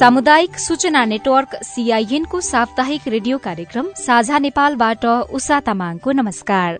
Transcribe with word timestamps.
सामुदायिक 0.00 0.58
सूचना 0.58 1.04
नेटवर्क 1.04 1.54
सीआईएनको 1.62 2.40
साप्ताहिक 2.40 3.08
रेडियो 3.08 3.38
कार्यक्रम 3.38 3.86
साझा 3.96 4.38
नेपालबाट 4.38 5.04
उषा 5.36 5.58
तामाङको 5.60 6.12
नमस्कार। 6.12 6.78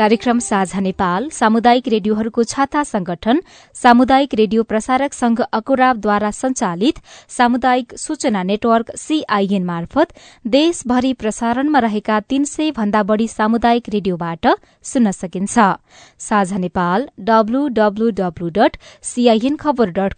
कार्यक्रम 0.00 0.38
साझा 0.38 0.80
नेपाल 0.80 1.28
सामुदायिक 1.30 1.88
रेडियोहरूको 1.88 2.42
छाता 2.44 2.82
संगठन 2.82 3.40
सामुदायिक 3.76 4.34
रेडियो 4.34 4.62
प्रसारक 4.62 5.12
संघ 5.12 5.40
अकुराबद्वारा 5.42 6.30
संचालित 6.30 7.00
सामुदायिक 7.28 7.92
सूचना 7.98 8.42
नेटवर्क 8.42 8.94
सीआईएन 8.96 9.64
मार्फत 9.64 10.14
देशभरि 10.46 11.12
प्रसारणमा 11.20 11.78
रहेका 11.78 12.18
तीन 12.28 12.44
सय 12.46 12.70
भन्दा 12.78 13.02
बढ़ी 13.12 13.28
सामुदायिक 13.28 13.88
रेडियोबाट 13.88 14.48
सुन्न 14.84 15.10
सकिन्छ। 15.12 15.68
साझा 16.20 16.58
नेपाल 16.58 17.08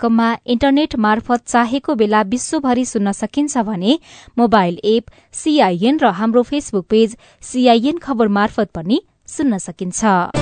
कममा 0.00 0.32
इन्टरनेट 0.46 0.96
मार्फत 1.02 1.46
चाहेको 1.48 1.94
बेला 1.96 2.22
विश्वभरि 2.30 2.84
सुन्न 2.86 3.12
सकिन्छ 3.18 3.58
भने 3.66 3.98
मोबाइल 4.38 4.78
एप 4.86 5.10
सीआईएन 5.34 5.98
र 5.98 6.18
हाम्रो 6.20 6.42
फेसबुक 6.50 6.86
पेज 6.90 7.16
सीआईएन 7.42 7.98
खबर 7.98 8.38
मार्फत 8.38 8.70
पनि 8.74 9.06
सुन्न 9.26 9.58
सकिन्छ। 9.58 10.41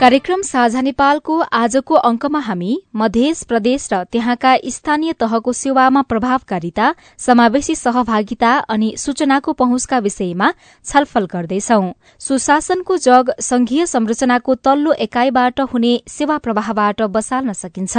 कार्यक्रम 0.00 0.40
साझा 0.42 0.80
नेपालको 0.80 1.38
आजको 1.54 1.94
अंकमा 1.96 2.38
हामी 2.40 2.70
मध्य 2.96 3.32
प्रदेश 3.48 3.88
र 3.92 4.02
त्यहाँका 4.12 4.54
स्थानीय 4.68 5.12
तहको 5.12 5.52
सेवामा 5.52 6.02
प्रभावकारिता 6.02 6.86
समावेशी 7.18 7.74
सहभागिता 7.74 8.50
अनि 8.68 8.92
सूचनाको 8.98 9.52
पहुँचका 9.52 9.98
विषयमा 9.98 10.50
छलफल 10.84 11.26
गर्दैछौ। 11.26 11.80
सुशासनको 12.20 12.96
जग 12.96 13.30
संघीय 13.40 13.86
संरचनाको 13.86 14.54
तल्लो 14.64 14.92
एकाइबाट 15.06 15.60
हुने 15.72 15.94
सेवा 16.08 16.38
प्रवाहबाट 16.38 17.02
बसाल्न 17.14 17.52
सकिन्छ। 17.54 17.96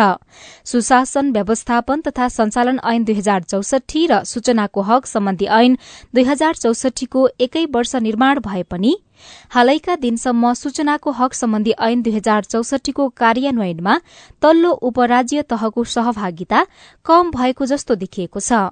सुशासन 0.66 1.32
व्यवस्थापन 1.32 2.02
तथा 2.02 2.28
संचालन 2.30 2.80
ऐन 2.84 3.04
दुई 3.04 3.16
हजार 3.16 3.44
चौसठी 3.46 4.06
र 4.12 4.24
सूचनाको 4.26 4.82
हक 4.82 5.06
सम्बन्धी 5.06 5.46
ऐन 5.62 5.78
दुई 6.16 6.24
हजार 6.24 6.56
चौसठीको 6.58 7.28
एकै 7.40 7.66
वर्ष 7.72 7.96
निर्माण 8.04 8.40
भए 8.46 8.64
पनि 8.64 8.96
हालैका 9.50 9.96
दिनसम्म 9.96 10.54
सूचनाको 10.54 11.12
हक 11.12 11.34
सम्बन्धी 11.34 11.74
ऐन 11.80 12.02
दुई 12.02 12.14
हजार 12.14 12.44
चौसठीको 12.44 13.08
कार्यान्वयनमा 13.18 14.00
तल्लो 14.42 14.72
उपराज्य 14.90 15.42
तहको 15.50 15.84
सहभागिता 15.84 16.66
कम 17.06 17.32
भएको 17.32 17.66
जस्तो 17.66 17.96
देखिएको 17.96 18.40
छ। 18.40 18.70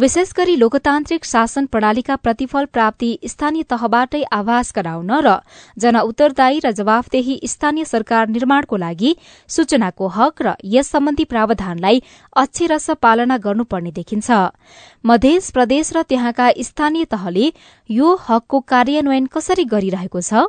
विशेष 0.00 0.30
गरी 0.36 0.54
लोकतान्त्रिक 0.58 1.24
शासन 1.24 1.64
प्रणालीका 1.66 2.14
प्रतिफल 2.16 2.64
प्राप्ति 2.72 3.08
स्थानीय 3.28 3.62
तहबाटै 3.70 4.20
आभास 4.32 4.72
गराउन 4.76 5.10
र 5.26 5.32
जन 5.76 5.96
उत्तरदायी 6.00 6.60
र 6.64 6.70
जवाफदेही 6.78 7.34
स्थानीय 7.44 7.84
सरकार 7.84 8.28
निर्माणको 8.28 8.76
लागि 8.76 9.10
सूचनाको 9.48 10.08
हक 10.16 10.42
र 10.42 10.54
यस 10.74 10.88
सम्बन्धी 10.88 11.24
प्रावधानलाई 11.24 12.00
अक्षरश 12.36 12.86
पालना 13.02 13.36
गर्नुपर्ने 13.46 13.92
देखिन्छ। 13.92 14.30
मध्य 15.04 15.40
प्रदेश 15.52 15.92
र 15.96 16.02
त्यहाँका 16.08 16.48
स्थानीय 16.68 17.04
तहले 17.12 17.52
यो 17.90 18.14
हकको 18.28 18.60
कार्यान्वयन 18.72 19.26
कसरी 19.26 19.64
गरिरहेको 19.74 20.20
छ? 20.22 20.48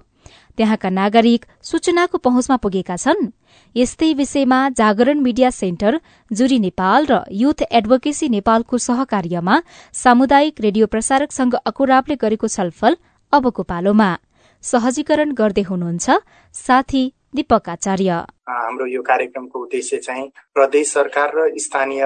त्यहाँका 0.58 0.90
नागरिक 0.92 1.46
सूचनाको 1.64 2.18
पहुँचमा 2.18 2.56
पुगेका 2.58 2.96
छन्। 2.96 3.30
यस्तै 3.76 4.14
विषयमा 4.14 4.60
जागरण 4.70 5.20
मिडिया 5.20 5.50
सेन्टर 5.52 6.00
जुरी 6.32 6.60
नेपाल 6.60 7.06
र 7.06 7.22
युथ 7.34 7.62
एडभोकेसी 7.72 8.30
नेपालको 8.30 8.78
सहकार्यमा 8.80 9.56
सामुदायिक 9.94 10.62
रेडियो 10.62 10.88
प्रसारक 10.88 11.32
संघ 11.32 11.54
अकुराबले 11.56 12.16
गरेको 12.16 12.48
छलफल 12.48 12.98
अबको 13.34 13.64
पालोमा। 13.64 14.12
सहजीकरण 14.64 15.32
गर्दै 15.34 15.62
हुनुहुन्छ 15.62 16.06
साथी 16.56 17.04
दीपक 17.36 17.70
आचार्य। 17.70 18.12
हाम्रो 18.50 18.86
यो 18.86 19.02
कार्यक्रमको 19.02 19.60
उद्देश्य 19.60 19.98
चाहिँ 19.98 20.28
प्रदेश 20.54 20.92
सरकार 20.94 21.32
र 21.36 21.48
स्थानीय 21.58 22.04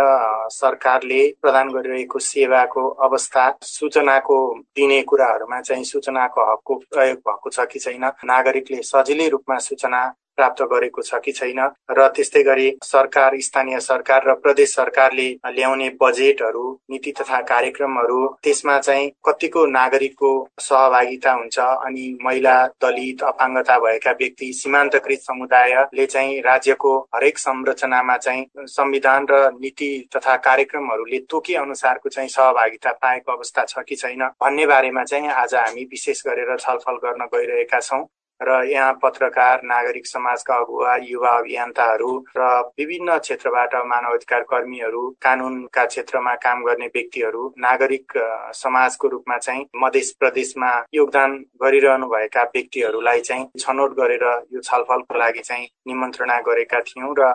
सरकारले 0.53 1.21
प्रदान 1.41 1.69
गरिरहेको 1.69 2.19
सेवाको 2.19 2.87
अवस्था 3.05 3.45
सूचनाको 3.63 4.37
दिने 4.75 5.01
कुराहरूमा 5.01 5.61
चाहिँ 5.61 5.83
सूचनाको 5.83 6.51
हकको 6.51 6.75
प्रयोग 6.93 7.17
भएको 7.17 7.49
छ 7.49 7.65
कि 7.71 7.79
छैन। 7.79 8.05
नागरिकले 8.25 8.81
सजिलै 8.83 9.27
रूपमा 9.29 9.57
सूचना 9.59 10.01
प्राप्त 10.37 10.61
गरेको 10.71 11.01
छ 11.01 11.19
कि 11.25 11.31
छैन 11.33 11.59
र 11.91 12.07
त्यस्तै 12.15 12.43
गरी 12.43 12.67
सरकार 12.83 13.39
स्थानीय 13.41 13.79
सरकार 13.81 14.27
र 14.27 14.33
प्रदेश 14.37 14.75
सरकारले 14.75 15.27
ल्याउने 15.49 15.89
बजेटहरू 16.01 16.65
नीति 16.91 17.11
तथा 17.11 17.41
कार्यक्रमहरू 17.45 18.25
त्यसमा 18.43 18.77
चाहिँ 18.79 19.11
कतिको 19.25 19.65
नागरिकको 19.71 20.31
सहभागिता 20.61 21.33
हुन्छ 21.33 21.59
अनि 21.59 22.05
महिला 22.23 22.55
दलित 22.81 23.23
अपाङ्गता 23.25 23.77
भएका 23.79 24.11
व्यक्ति 24.19 24.51
सीमान्तकृत 24.53 25.19
समुदायले 25.21 26.05
चाहिँ 26.07 26.41
राज्यको 26.41 26.97
हरेक 27.15 27.37
संरचनामा 27.39 28.17
चाहिँ 28.17 28.45
संविधान 28.69 29.27
र 29.31 29.43
नीति 29.55 29.91
तथा 30.15 30.35
कार्यक्रमहरूले 30.45 31.19
तोके 31.29 31.55
अनुसारको 31.57 32.09
चाहिँ 32.09 32.29
सहभागिता 32.29 32.91
पाएको 33.01 33.31
अवस्था 33.31 33.65
छ 33.65 33.83
कि 33.87 33.95
छैन 33.95 34.27
भन्ने 34.41 34.65
बारेमा 34.67 35.03
चाहिँ 35.05 35.29
आज 35.35 35.55
हामी 35.55 35.83
विशेष 35.91 36.25
गरेर 36.27 36.55
छलफल 36.57 36.99
गर्न 37.05 37.25
गइरहेका 37.33 37.79
छौँ। 37.81 38.03
र 38.41 38.61
यहाँ 38.65 38.93
पत्रकार 38.93 39.61
नागरिक 39.63 40.07
समाजका 40.07 40.55
अगुवा 40.55 40.95
युवा 41.01 41.29
अभियन्ताहरू 41.37 42.11
र 42.37 42.47
विभिन्न 42.79 43.17
क्षेत्रबाट 43.19 43.75
मानव 43.85 44.13
अधिकार 44.13 44.41
कर्मीहरू 44.43 45.03
कानूनका 45.21 45.85
क्षेत्रमा 45.85 46.33
काम 46.37 46.63
गर्ने 46.63 46.87
व्यक्तिहरू 46.87 47.47
नागरिक 47.57 48.17
समाजको 48.55 49.07
रूपमा 49.07 49.37
चाहिँ 49.37 49.65
मध्य 49.75 50.01
प्रदेशमा 50.19 50.71
योगदान 50.93 51.37
गरिरहनु 51.63 52.07
भएका 52.07 52.43
व्यक्तिहरूलाई 52.45 53.21
चाहिँ 53.21 53.47
छनौट 53.59 53.95
गरेर 53.95 54.25
यो 54.53 54.61
छलफलको 54.61 55.17
लागि 55.17 55.41
चाहिँ 55.41 55.67
निमन्त्रणा 55.87 56.39
गरेका 56.41 56.79
थियौँ 56.83 57.13
र 57.19 57.33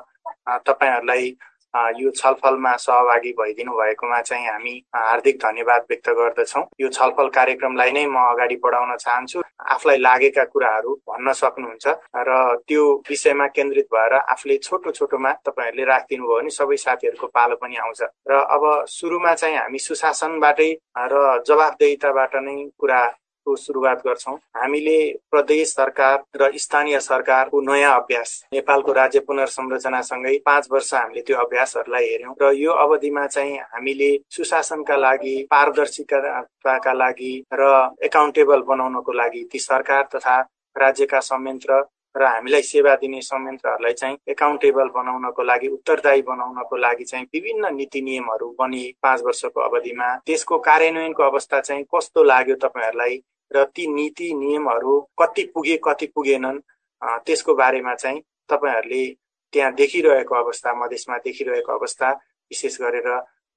तपाईँहरूलाई 0.61 1.37
यो 1.75 2.11
छलफलमा 2.11 2.75
सहभागी 2.77 3.33
भइदिनु 3.39 3.73
भएकोमा 3.73 4.21
चाहिँ 4.21 4.47
हामी 4.49 4.75
हार्दिक 4.97 5.37
धन्यवाद 5.45 5.83
व्यक्त 5.91 6.09
गर्दछौँ। 6.19 6.65
यो 6.81 6.89
छलफल 6.89 7.29
कार्यक्रमलाई 7.39 7.93
नै 7.93 8.07
म 8.07 8.17
अगाडि 8.31 8.57
बढाउन 8.65 8.97
चाहन्छु। 8.97 9.43
आफूलाई 9.71 9.99
लागेका 9.99 10.45
कुराहरू 10.53 10.95
भन्न 11.09 11.33
सक्नुहुन्छ 11.33 11.87
र 12.17 12.31
त्यो 12.69 12.83
विषयमा 13.11 13.47
केन्द्रित 13.57 13.89
भएर 13.95 14.15
आफूले 14.35 14.57
छोटो 14.59 14.91
छोटोमा 14.91 15.33
तपाईँहरूले 15.47 15.85
राखिदिनु 15.85 16.27
भयो 16.27 16.37
भने 16.37 16.51
सबै 16.51 16.77
साथीहरूको 16.77 17.27
पालो 17.27 17.57
पनि 17.63 17.77
आउँछ। 17.77 18.03
र 18.31 18.33
अब 18.35 18.63
सुरुमा 18.89 19.35
चाहिँ 19.35 19.57
हामी 19.57 19.79
सुशासनबाटै 19.79 20.71
र 21.13 21.15
जवाबदेहिताबाट 21.47 22.37
नै 22.47 22.57
कुरा 22.81 23.01
को 23.47 23.57
सुरुवात 23.57 24.03
गर्छौँ। 24.07 24.37
हामीले 24.57 24.99
प्रदेश 25.31 25.73
सरकार 25.73 26.23
र 26.37 26.51
स्थानीय 26.59 26.99
सरकारको 27.01 27.61
नयाँ 27.61 27.95
अभ्यास 27.95 28.31
नेपालको 28.53 28.93
राज्य 28.93 29.21
पुनर्संरचनासँगै 29.29 30.37
पाँच 30.47 30.69
वर्ष 30.73 30.93
हामीले 30.95 31.23
त्यो 31.23 31.37
अभ्यासहरूलाई 31.39 32.05
हेऱ्यौँ 32.05 32.35
र 32.43 32.53
यो 32.57 32.73
अवधिमा 32.85 33.27
चाहिँ 33.27 33.59
हामीले 33.75 34.11
सुशासनका 34.31 34.97
लागि 34.97 35.37
पारदर्शिताका 35.51 36.93
लागि 36.93 37.33
र 37.53 37.71
एकाउन्टेबल 38.05 38.61
बनाउनको 38.69 39.13
लागि 39.13 39.49
ती 39.53 39.59
सरकार 39.61 40.09
तथा 40.15 40.41
राज्यका 40.77 41.21
संयन्त्र 41.21 41.83
र 42.15 42.25
हामीलाई 42.25 42.63
सेवा 42.65 42.95
दिने 42.97 43.21
संयन्त्रहरूलाई 43.23 43.93
चाहिँ 43.93 44.17
एकाउन्टेबल 44.29 44.89
बनाउनको 44.95 45.43
लागि 45.43 45.69
उत्तरदायी 45.71 46.23
बनाउनको 46.23 46.77
लागि 46.77 47.05
चाहिँ 47.05 47.27
विभिन्न 47.35 47.75
नीति 47.75 48.01
नियमहरू 48.03 48.49
बने 48.59 48.83
पाँच 49.03 49.23
वर्षको 49.23 49.61
अवधिमा 49.61 50.09
त्यसको 50.27 50.59
कार्यान्वयनको 50.61 51.23
अवस्था 51.23 51.61
चाहिँ 51.61 51.85
कस्तो 51.95 52.23
लाग्यो 52.25 52.57
तपाईँहरूलाई 52.59 53.23
र 53.51 53.65
ती 53.67 53.87
नीति 53.95 54.33
नियमहरू 54.35 55.01
कति 55.19 55.45
पुगे 55.55 55.79
कति 55.85 56.07
पुगेनन् 56.07 56.61
त्यसको 57.03 57.55
बारेमा 57.55 57.95
चाहिँ 57.95 58.21
तपाईँहरूले 58.51 59.05
त्यहाँ 59.53 59.73
देखिरहेको 59.75 60.35
अवस्था 60.35 60.75
मधेसमा 60.75 61.19
देखिरहेको 61.21 61.73
अवस्था 61.73 62.11
विशेष 62.51 62.81
गरेर 62.81 63.09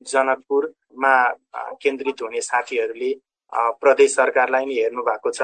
जनकपुरमा 0.02 1.16
केन्द्रित 1.82 2.22
हुने 2.22 2.42
साथीहरूले 2.44 3.14
प्रदेश 3.54 4.16
सरकारलाई 4.16 4.66
नि 4.66 4.76
हेर्नु 4.76 5.02
भएको 5.04 5.32
छ। 5.32 5.42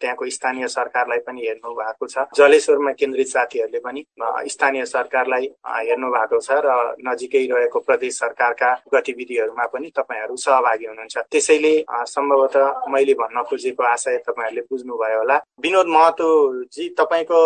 त्यहाँको 0.00 0.28
स्थानीय 0.30 0.68
सरकारलाई 0.68 1.18
पनि 1.26 1.40
हेर्नु 1.46 1.74
भएको 1.74 2.06
छ। 2.06 2.26
जलेश्वरमा 2.36 2.92
केन्द्रित 2.92 3.28
साथीहरूले 3.28 3.78
पनि 3.78 4.04
स्थानीय 4.50 4.84
सरकारलाई 4.84 5.44
हेर्नु 5.66 6.08
भएको 6.10 6.40
छ 6.40 6.50
र 6.64 6.96
नजिकै 7.08 7.46
रहेको 7.52 7.78
प्रदेश 7.80 8.18
सरकारका 8.18 8.70
गतिविधिहरूमा 8.94 9.66
पनि 9.66 9.92
तपाईँहरू 9.96 10.36
सहभागी 10.36 10.86
हुनुहुन्छ। 10.86 11.16
त्यसैले 11.30 11.74
सम्भवतः 12.14 12.90
मैले 12.90 13.14
भन्न 13.14 13.42
खोजेको 13.48 13.82
आशय 13.82 14.18
तपाईँहरूले 14.26 14.66
बुझ्नुभयो 14.70 15.18
होला। 15.18 15.36
विनोद 15.62 15.86
महतोजी 15.86 16.88
तपाईँको 16.98 17.40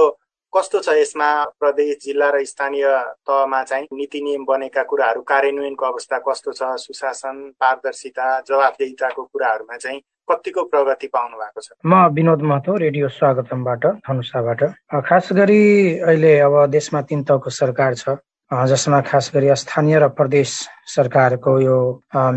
कस्तो 0.53 0.79
छ 0.81 0.89
यसमा 0.97 1.29
प्रदेश 1.61 1.97
जिल्ला 2.03 2.29
र 2.31 2.45
स्थानीय 2.45 2.87
तहमा 3.29 3.63
चाहिँ 3.63 3.87
नीति 3.93 4.21
नियम 4.25 4.45
बनेका 4.45 4.83
कुराहरू 4.91 5.21
कार्यान्वयनको 5.23 5.85
अवस्था 5.87 6.19
कस्तो 6.29 6.53
छ 6.53 6.63
सुशासन 6.81 7.37
पारदर्शिता 7.61 8.27
जवाबदेहिताको 8.49 9.23
कुराहरूमा 9.25 9.77
चाहिँ 9.77 10.01
कतिको 10.29 10.63
प्रगति 10.73 11.07
पाउनु 11.13 11.37
भएको 11.37 11.61
छ? 11.61 11.69
म 11.85 12.09
विनोद 12.17 12.43
महतो 12.49 12.77
रेडियो 12.77 13.09
स्वागतमबाट 13.09 13.85
धनुषाबाट। 14.09 14.63
खास 15.05 15.29
गरी 15.33 15.63
अहिले 16.01 16.33
अब 16.41 16.55
देशमा 16.71 17.03
तीन 17.05 17.23
तहको 17.29 17.51
सरकार 17.51 17.95
छ। 17.95 18.17
जसमा 18.51 19.01
खास 19.05 19.31
गरी 19.35 19.55
स्थानीय 19.55 19.99
र 19.99 20.09
प्रदेश 20.17 20.51
सरकारको 20.97 21.61
यो 21.61 21.79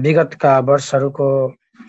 विगतका 0.03 0.59
वर्षहरूको 0.67 1.27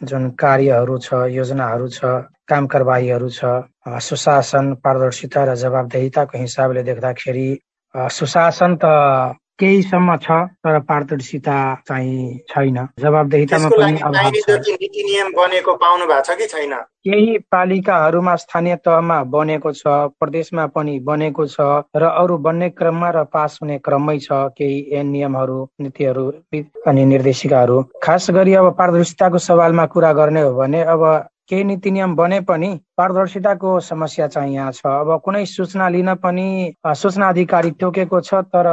जुन 0.06 0.30
कार्यहरू 0.38 0.98
छ 0.98 1.26
योजनाहरू 1.34 1.88
छ 1.88 2.04
काम 2.46 2.66
कारवाहीहरू 2.66 3.28
छ 3.30 3.44
सुशासन 3.87 4.73
पारदर्शिता 4.84 5.44
र 5.44 5.55
जवाबदेहिताको 5.58 6.38
हिसाबले 6.38 6.82
देख्दाखेरि 6.82 7.49
सुशासन 7.94 8.76
त 8.82 9.37
केहीसम्म 9.61 10.17
छ 10.17 10.31
तर 10.64 10.79
पारदर्शिता 10.88 11.56
चाहिँ 11.88 12.38
छैन। 12.50 12.79
जवाबदेहितामा 13.00 13.69
पनि 13.69 13.93
नीति 13.93 15.02
नियम 15.05 15.29
बनेको 15.37 15.75
पाउनु 15.82 16.06
भएको 16.06 16.23
छ 16.23 16.37
कि 16.38 16.46
छैन? 16.46 16.73
केही 17.05 17.38
पालिकाहरूमा 17.52 18.34
स्थानीय 18.37 18.76
तहमा 18.87 19.23
बनेको 19.34 19.73
छ 19.73 19.84
प्रदेशमा 20.19 20.67
पनि 20.75 20.99
बनेको 21.06 21.46
छ 21.46 21.84
र 21.96 22.02
अरू 22.23 22.38
बन्ने 22.38 22.70
क्रममा 22.70 23.11
र 23.11 23.25
पास 23.34 23.58
हुने 23.62 23.79
क्रममै 23.87 24.19
छ 24.19 24.40
केही 24.58 25.02
नियमहरू 25.11 25.58
नीतिहरू 25.81 26.26
अनि 26.87 27.05
निर्देशिकाहरू। 27.12 27.82
खास 28.02 28.31
गरी 28.31 28.55
अब 28.55 28.73
पारदर्शिताको 28.79 29.38
सवालमा 29.38 29.87
कुरा 29.94 30.12
गर्ने 30.12 30.43
हो 30.43 30.55
भने 30.55 30.82
अब 30.94 31.05
केही 31.49 31.64
नीति 31.64 31.90
नियम 31.90 32.14
बने 32.17 32.40
पनि 32.49 32.69
पारदर्शिताको 32.99 33.79
समस्या 33.81 34.27
चाहिँ 34.29 34.55
यहाँ 34.55 34.73
छ। 34.73 34.87
अब 34.87 35.21
कुनै 35.25 35.44
सूचना 35.47 35.89
लिन 35.89 36.15
पनि 36.21 36.75
सूचना 36.87 37.29
अधिकारी 37.29 37.71
तोकेको 37.81 38.21
छ 38.21 38.35
तर 38.53 38.67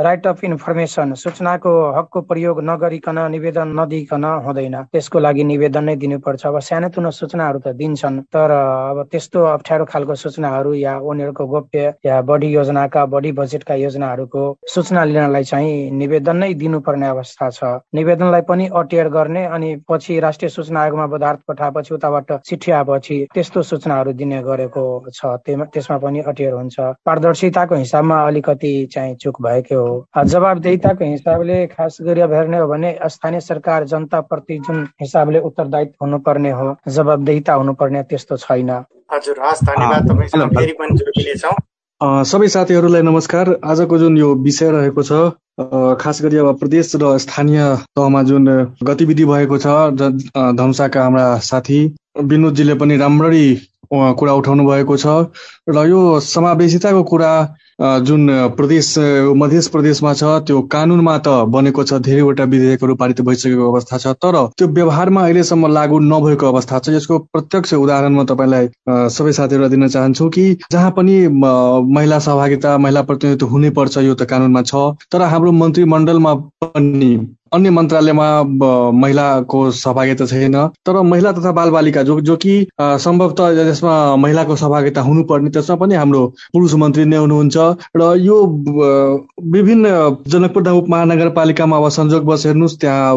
राइट 0.00 0.26
अफ 0.26 0.44
इन्फर्मेसन 0.44 1.14
सूचनाको 1.14 1.72
हकको 1.98 2.20
प्रयोग 2.30 2.60
नगरिकन 2.64 3.18
निवेदन 3.30 3.72
नदिकन 3.80 4.24
हुँदैन। 4.46 4.76
त्यसको 4.92 5.18
लागि 5.18 5.44
निवेदन 5.44 5.84
नै 5.84 5.96
दिनुपर्छ। 5.96 6.46
अब 6.46 6.58
सानोतुनो 6.60 7.10
सूचनाहरू 7.10 7.58
त 7.58 7.74
दिन्छन् 7.74 8.20
तर 8.30 8.50
अब 8.50 9.02
त्यस्तो 9.10 9.44
अप्ठ्यारो 9.44 9.84
खालको 9.90 10.14
सूचनाहरू 10.14 10.74
या 10.74 10.98
उनीहरूको 11.02 11.46
गोप्य 11.46 11.94
या 12.06 12.20
बढी 12.22 12.48
योजनाका 12.54 13.04
बढी 13.06 13.32
बजेटका 13.32 13.74
योजनाहरूको 13.74 14.42
सूचना 14.74 15.04
लिनलाई 15.04 15.44
चाहिँ 15.44 15.90
निवेदन 15.90 16.36
नै 16.36 16.52
दिनुपर्ने 16.54 17.06
अवस्था 17.08 17.50
छ। 17.50 17.64
निवेदनलाई 17.94 18.42
पनि 18.48 18.68
अटेर 18.72 19.08
गर्ने 19.10 19.44
अनि 19.50 19.74
पछि 19.90 20.20
राष्ट्रिय 20.20 20.48
सूचना 20.48 20.80
आयोगमा 20.80 21.06
पदार्थ 21.10 21.40
पठाएपछि 21.48 21.94
उताबाट 21.94 22.32
चिठी 22.46 22.70
आएपछि 22.72 23.18
त्यस्तो 23.34 23.62
सूचनाहरू 23.74 24.12
दिने 24.14 24.42
गरेको 24.42 24.84
छ। 25.10 25.34
त्यसमा 25.44 25.98
पनि 25.98 26.20
अटेर 26.30 26.52
हुन्छ। 26.54 26.80
पारदर्शिताको 27.06 27.74
हिसाबमा 27.74 28.18
अलिकति 28.26 28.72
चाहिँ 28.94 29.14
चुक 29.18 29.42
भएकै 29.42 29.74
हो। 29.74 30.06
जवाबदेहिताको 30.14 31.04
हिसाबले 31.04 31.66
खास 31.74 31.98
गरी 32.06 32.20
अब 32.20 32.32
हेर्ने 32.32 32.58
हो 32.58 32.66
भने 32.68 32.96
स्थानीय 33.10 33.40
सरकार 33.40 33.84
जनताप्रति 33.90 34.58
जुन 34.66 34.88
हिसाबले 35.00 35.38
उत्तरदायित्व 35.50 36.04
हुनुपर्ने 36.04 36.50
हो 36.50 36.74
जवाबदेहिता 36.88 37.52
हुनुपर्ने 37.54 38.02
त्यस्तो 38.06 38.36
छैन। 38.38 38.70
हजुर 39.12 39.36
हस् 39.44 39.64
धन्यवाद 39.64 40.12
फेरि 40.54 40.72
पनि 40.72 40.96
जोडिनेछौँ 40.98 41.54
सबै 42.24 42.48
साथीहरूलाई 42.48 43.02
नमस्कार। 43.02 43.48
आजको 43.64 43.98
जुन 43.98 44.16
यो 44.18 44.34
विषय 44.44 44.70
रहेको 44.70 45.02
छ 45.02 45.12
खास 45.58 46.22
गरी 46.22 46.36
अब 46.36 46.58
प्रदेश 46.58 46.92
र 46.96 47.16
स्थानीय 47.18 47.60
तहमा 47.96 48.22
जुन 48.22 48.46
गतिविधि 48.82 49.24
भएको 49.24 49.58
छ 49.58 49.74
धनुषाका 50.54 51.02
हाम्रा 51.02 51.26
साथी 51.40 51.78
विनोदजीले 52.22 52.74
पनि 52.74 52.96
राम्ररी 52.96 53.46
कुरा 53.90 54.32
उठाउनु 54.34 54.66
भएको 54.66 54.96
छ 54.96 55.06
र 55.68 55.86
यो 55.88 56.00
समावेशिताको 56.20 57.02
कुरा 57.02 57.34
जुन 58.06 58.28
प्रदेश 58.56 58.94
मध्य 59.36 59.60
प्रदेशमा 59.72 60.12
छ 60.14 60.24
त्यो 60.46 60.60
कानुनमा 60.70 61.16
त 61.18 61.28
बनेको 61.50 61.84
छ 61.84 61.98
धेरैवटा 62.06 62.44
विधेयकहरू 62.52 62.94
पारित 62.94 63.20
भइसकेको 63.20 63.70
अवस्था 63.72 63.98
छ 63.98 64.14
तर 64.22 64.36
त्यो 64.58 64.68
व्यवहारमा 64.78 65.22
अहिलेसम्म 65.22 65.72
लागू 65.72 65.98
नभएको 65.98 66.46
अवस्था 66.46 66.78
छ। 66.78 66.88
यसको 66.94 67.18
प्रत्यक्ष 67.34 67.74
उदाहरण 67.74 68.14
म 68.14 68.24
तपाईँलाई 68.24 68.68
सबै 69.10 69.32
साथीहरूलाई 69.32 69.70
दिन 69.70 69.88
चाहन्छु 69.88 70.28
कि 70.28 70.44
जहाँ 70.72 70.90
पनि 70.96 71.16
महिला 71.28 72.18
सहभागिता 72.18 72.76
महिला 72.78 73.02
प्रतिनिधित्व 73.02 73.46
हुनैपर्छ 73.46 73.96
यो 73.98 74.14
त 74.14 74.30
कानुनमा 74.30 74.62
छ। 74.62 74.74
तर 75.12 75.22
हाम्रो 75.22 75.52
मन्त्रीमण्डलमा 75.52 76.34
पनि 76.62 77.14
अन्य 77.54 77.70
मन्त्रालयमा 77.70 78.26
महिलाको 79.00 79.58
सहभागिता 79.70 80.26
छैन। 80.26 80.56
तर 80.86 81.00
महिला 81.02 81.32
तथा 81.32 81.52
बालबालिका 81.58 82.02
जो 82.02 82.20
जो 82.20 82.36
कि 82.44 82.54
सम्भवतः 82.80 83.68
यसमा 83.70 83.94
महिलाको 84.16 84.56
सहभागिता 84.56 85.00
हुनुपर्ने 85.08 85.50
त्यसमा 85.50 85.76
पनि 85.76 85.94
हाम्रो 85.94 86.26
पुरुष 86.52 86.74
मन्त्री 86.82 87.04
नै 87.04 87.16
हुनुहुन्छ। 87.16 87.56
र 87.96 88.12
यो 88.20 88.36
विभिन्न 89.54 89.86
जनकपुर 90.28 90.68
उपमहानगरपालिकामा 90.68 91.76
अब 91.76 91.88
संजोगवश 91.98 92.46
हेर्नुहोस् 92.46 92.78
त्यहाँ 92.80 93.12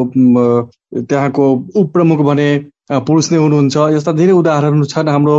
त्यहाँको 0.95 1.45
उपप्रमुख 1.75 2.19
भने 2.25 2.49
पुरुष 2.89 3.31
नै 3.31 3.37
हुनुहुन्छ। 3.37 3.75
यस्ता 3.93 4.11
धेरै 4.19 4.33
उदाहरणहरू 4.33 4.85
छन् 4.87 5.09
हाम्रो 5.09 5.35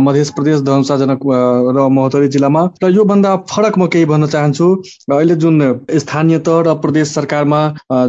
मध्य 0.00 0.24
प्रदेश 0.36 0.60
धनुषाजनक 0.62 1.20
र 1.76 1.88
महोत्तरी 1.88 2.28
जिल्लामा। 2.28 2.62
र 2.82 2.90
योभन्दा 2.90 3.30
फरक 3.50 3.78
म 3.78 3.86
केही 3.92 4.04
भन्न 4.06 4.26
चाहन्छु 4.34 4.66
अहिले 5.10 5.34
जुन 5.42 5.60
स्थानीय 5.98 6.38
तह 6.46 6.60
र 6.66 6.74
प्रदेश 6.82 7.14
सरकारमा 7.14 7.60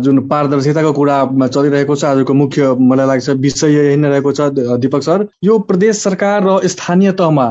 जुन 0.04 0.20
पारदर्शिताको 0.30 0.92
कुरा 0.94 1.18
चलिरहेको 1.48 1.96
छ 1.96 2.04
आजको 2.06 2.34
मुख्य 2.34 2.74
मलाई 2.82 3.08
लाग्छ 3.08 3.30
विषय 3.44 3.74
यही 3.74 3.98
नै 3.98 4.10
रहेको 4.10 4.32
छ 4.32 4.50
दिपक 4.80 5.02
सर। 5.04 5.28
यो 5.44 5.58
प्रदेश 5.70 6.04
सरकार 6.04 6.44
र 6.44 6.60
स्थानीय 6.68 7.12
तहमा 7.20 7.48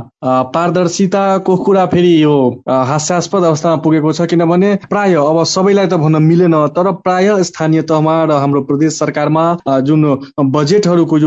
पारदर्शिताको 0.55 1.57
कुरा 1.65 1.85
फेरि 1.87 2.13
यो 2.23 2.35
हास्यास्पद 2.69 3.45
अवस्थामा 3.45 3.77
पुगेको 3.83 4.13
छ 4.13 4.27
किनभने 4.31 4.75
प्राय 4.91 5.15
अब 5.17 5.43
सबैलाई 5.47 5.87
त 5.87 6.01
भन्न 6.03 6.23
मिलेन 6.23 6.57
तर 6.77 6.91
प्राय 7.03 7.43
स्थानीय 7.45 7.83
तहमा 7.91 8.15
र 8.25 8.39
हाम्रो 8.43 8.63
प्रदेश 8.71 8.99
सरकारमा 8.99 9.45
जुन 9.83 10.05
बजेटहरूको 10.53 11.19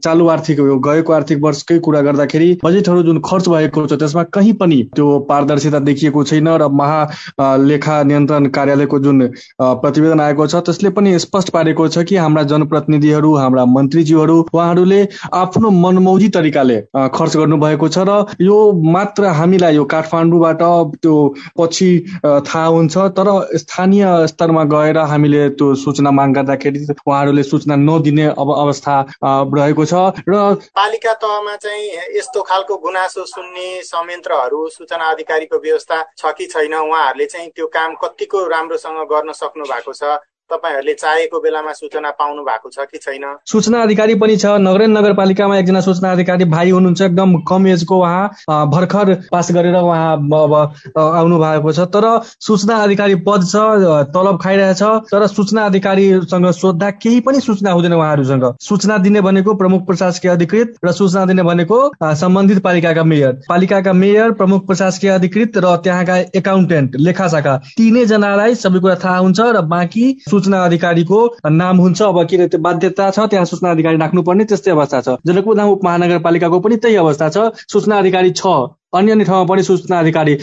चालु 0.00 0.28
आर्थिक 0.28 0.60
गएको 0.82 1.12
आर्थिक 1.12 1.42
वर्षकै 1.42 1.78
कुरा 1.80 2.00
गर्दाखेरि 2.02 2.48
बजेटहरू 2.64 3.02
जुन 3.02 3.20
खर्च 3.24 3.48
भएको 3.48 3.86
छ 3.86 3.98
त्यसमा 3.98 4.22
कहीँ 4.30 4.52
पनि 4.56 4.82
त्यो 4.94 5.06
पारदर्शिता 5.28 5.78
देखिएको 5.82 6.24
छैन 6.24 6.48
र 6.56 6.68
महालेखा 6.74 8.02
नियन्त्रण 8.04 8.46
कार्यालयको 8.52 8.98
जुन 9.00 9.26
प्रतिवेदन 9.60 10.20
आएको 10.20 10.46
छ 10.46 10.62
त्यसले 10.64 10.90
पनि 10.92 11.18
स्पष्ट 11.18 11.50
पारेको 11.50 11.88
छ 11.88 12.04
कि 12.04 12.16
हाम्रा 12.18 12.42
जनप्रतिनिधिहरू 12.48 13.34
हाम्रा 13.36 13.64
मन्त्रीज्यूहरू 13.68 14.38
उहाँहरूले 14.44 15.00
आफ्नो 15.34 15.70
मनमौजी 15.78 16.28
तरिकाले 16.30 16.80
खर्च 17.14 17.36
गर्नुभएको 17.36 17.88
छ 17.90 18.04
र 18.04 18.18
यो 18.42 18.58
मात्र 18.90 19.34
हामीलाई 19.34 19.74
यो 19.74 19.84
काठमाडौँबाट 19.88 20.62
त्यो 20.98 21.16
पछि 21.58 21.90
थाहा 22.24 22.64
हुन्छ 22.68 23.06
तर 23.14 23.30
स्थानीय 23.58 24.06
स्तरमा 24.28 24.64
गएर 24.68 24.98
हामीले 25.06 25.48
त्यो 25.52 25.74
सूचना 25.78 26.10
माग 26.12 26.34
गर्दाखेरि 26.34 26.84
उहाँहरूले 26.88 27.42
सूचना 27.44 27.76
नदिने 27.78 28.26
अब 28.36 28.54
अवस्था 28.56 28.94
रहेको 29.58 29.84
छ 29.84 29.94
र 30.28 30.54
पालिका 30.76 31.12
तहमा 31.12 31.56
चाहिँ 31.56 31.84
यस्तो 32.16 32.42
खालको 32.42 32.76
गुनासो 32.76 33.24
सुन्ने 33.24 33.82
संयन्त्रहरू 33.82 34.68
सूचना 34.68 35.04
अधिकारीको 35.10 35.58
व्यवस्था 35.58 36.02
छ 36.16 36.32
कि 36.38 36.46
छैन? 36.46 36.74
उहाँहरूले 36.74 37.26
चाहिँ 37.26 37.50
त्यो 37.50 37.66
काम 37.66 37.94
कतिको 37.94 38.46
राम्रोसँग 38.48 38.98
गर्न 39.12 39.32
सक्नु 39.32 39.64
भएको 39.64 39.92
छ? 39.92 40.18
तपाईँहरूले 40.50 40.94
चाहेको 40.94 41.40
बेलामा 41.40 41.72
सूचना 41.72 42.10
पाउनु 42.18 42.42
भएको 42.42 42.68
छ 42.70 42.86
कि 42.88 42.98
छैन? 42.98 43.24
सूचना 43.46 43.82
अधिकारी 43.82 44.14
पनि 44.16 44.36
छ। 44.36 44.46
नगरेन 44.58 44.96
नगरपालिकामा 44.98 45.56
एकजना 45.58 45.80
सूचना 45.80 46.12
अधिकारी 46.12 46.44
भाइ 46.46 46.70
हुनुहुन्छ। 46.70 47.02
एकदम 47.02 47.36
कम 47.48 47.66
एजको 47.68 47.98
उहाँ 47.98 48.68
भर्खर 48.68 49.14
पास 49.32 49.52
गरेर 49.52 49.76
उहाँ 49.76 50.16
अब 50.16 50.54
आउनु 50.96 51.38
भएको 51.38 51.72
छ। 51.72 51.80
तर 51.88 52.06
सूचना 52.40 52.76
अधिकारी 52.82 53.14
पद 53.28 53.44
छ 53.44 53.56
तलब 54.14 54.38
खाइरहेछ 54.42 54.82
तर 55.12 55.26
सूचना 55.28 55.64
अधिकारीसँग 55.66 56.50
सोद्धा 56.54 56.90
केही 56.98 57.20
पनि 57.20 57.40
सूचना 57.40 57.72
हुँदैन 57.72 57.92
उहाँहरूसँग। 57.94 58.44
सूचना 58.62 58.98
दिने 58.98 59.20
भनेको 59.20 59.54
प्रमुख 59.54 59.86
प्रशासकीय 59.86 60.30
अधिकृत 60.30 60.74
र 60.84 60.92
सूचना 60.92 61.24
दिने 61.26 61.42
भनेको 61.42 61.78
सम्बन्धित 62.16 62.62
पालिकाका 62.64 63.02
मेयर। 63.04 63.32
पालिकाका 63.48 63.92
मेयर 63.94 64.32
प्रमुख 64.40 64.66
प्रशासकीय 64.66 65.10
अधिकृत 65.10 65.58
र 65.58 65.76
त्यहाँका 65.84 66.16
एकाउन्टेन्ट 66.38 66.96
लेखा 66.98 67.28
शाखा 67.28 67.56
तिनैजनालाई 67.76 68.54
सबै 68.56 68.80
कुरा 68.80 68.94
थाहा 69.04 69.18
हुन्छ 69.18 69.40
र 69.40 69.60
बाँकी 69.68 70.06
सूचना 70.38 70.64
अधिकारीको 70.64 71.20
नाम 71.52 71.78
हुन्छ 71.78 72.02
अब 72.02 72.22
किन 72.30 72.46
त्यो 72.48 72.60
बाध्यता 72.62 73.10
छ 73.10 73.26
त्यहाँ 73.30 73.44
सूचना 73.46 73.70
अधिकारी 73.70 73.96
राख्नुपर्ने 73.98 74.44
त्यस्तै 74.46 74.70
अवस्था 74.70 75.00
छ। 75.00 75.16
जनकपुर 75.26 75.56
धाम 75.56 75.68
उपमहानगरपालिकाको 75.70 76.60
पनि 76.60 76.76
त्यही 76.78 76.96
अवस्था 76.96 77.28
छ। 77.28 77.66
सूचना 77.68 77.98
अधिकारी 77.98 78.30
छ। 78.32 78.46
अन्य 78.94 79.12
अन्य 79.12 79.24
ठाउँमा 79.24 79.44
पनि 79.44 79.62
सूचना 79.62 79.98
अधिकारी 79.98 80.34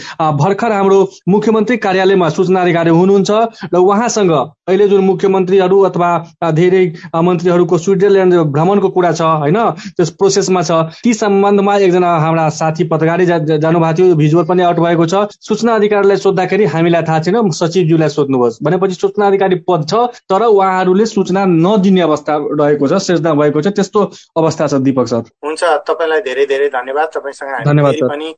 भर्खर 0.42 0.72
हाम्रो 0.72 0.98
मुख्यमन्त्री 1.28 1.76
कार्यालयमा 1.82 2.28
सूचना 2.30 2.60
अधिकारी 2.62 2.90
हुनुहुन्छ 2.90 3.30
र 3.72 3.76
उहाँसँग 3.78 4.32
अहिले 4.68 4.86
जुन 4.88 5.04
मुख्यमन्त्रीहरू 5.04 5.80
अथवा 5.88 6.10
धेरै 6.52 6.84
मन्त्रीहरूको 7.22 7.78
स्विजरल्यान्ड 7.78 8.34
भ्रमणको 8.54 8.88
कुरा 8.96 9.12
छ 9.12 9.22
होइन 9.42 9.58
त्यस 9.96 10.10
प्रोसेसमा 10.18 10.62
छ 10.62 10.78
ती 11.04 11.14
सम्बन्धमा 11.14 11.76
एकजना 11.78 12.10
हाम्रा 12.24 12.48
साथी 12.56 12.84
पत्रकारी 12.92 13.26
जानुभएको 13.26 13.92
थियो 13.98 14.14
भिजुअल 14.16 14.44
पनि 14.46 14.62
आउट 14.62 14.80
भएको 14.80 15.06
छ। 15.06 15.14
सूचना 15.48 15.74
अधिकारीलाई 15.74 16.16
सोद्धाखेरि 16.18 16.64
हामीलाई 16.74 17.02
थाहा 17.08 17.20
छैन 17.26 17.50
सचिवज्यूलाई 17.60 18.08
सोध्नुहोस् 18.16 18.58
भनेपछि 18.66 18.94
सूचना 18.96 19.26
अधिकारी 19.26 19.56
पद 19.70 19.86
छ 19.90 19.94
तर 20.26 20.42
उहाँहरूले 20.48 21.06
सूचना 21.06 21.44
नदिने 21.46 22.00
अवस्था 22.02 22.36
रहेको 22.60 22.88
छ 22.88 23.02
सृजना 23.06 23.34
भएको 23.40 23.62
छ 23.62 23.74
त्यस्तो 23.78 24.00
अवस्था 24.36 24.66
छ 24.66 24.82
दिपक 24.86 25.06
सर। 25.06 25.22
हुन्छ 25.46 25.62
तपाईँलाई 25.88 26.20
धेरै 26.28 26.46
धेरै 26.46 26.68
धन्यवाद। 26.74 27.08
तपाईँसँग 27.16 27.64
धन्यवाद 27.64 27.94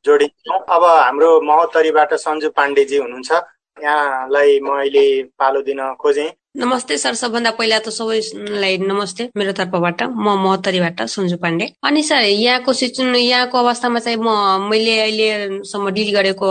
जोडिन्छौँ। 0.06 0.58
अब 0.76 0.84
हाम्रो 0.84 1.30
महोत्तरीबाट 1.48 2.14
सञ्जु 2.24 2.48
पाण्डेजी 2.56 2.96
हुनुहुन्छ। 2.98 3.32
यहाँलाई 3.78 4.58
म 4.62 4.76
अहिले 4.76 5.04
पालो 5.38 5.62
दिन 5.64 5.80
खोजेँ। 5.98 6.28
नमस्ते 6.54 6.96
सर 6.98 7.14
सबभन्दा 7.14 7.50
पहिला 7.54 7.78
त 7.78 7.88
सबैलाई 7.94 8.76
नमस्ते 8.82 9.28
मेरो 9.36 9.52
तर्फबाट 9.52 10.02
म 10.02 10.34
महत्तरीबाट 10.42 11.02
सन्जु 11.06 11.36
पाण्डे। 11.38 11.66
अनि 11.86 12.02
सर 12.02 12.22
यहाँको 12.24 12.72
सिचुन 12.72 13.14
यहाँको 13.14 13.58
अवस्थामा 13.58 13.98
चाहिँ 14.00 14.18
म 14.18 14.66
मैले 14.70 14.98
अहिलेसम्म 15.00 15.90
डिल 15.94 16.10
गरेको 16.16 16.46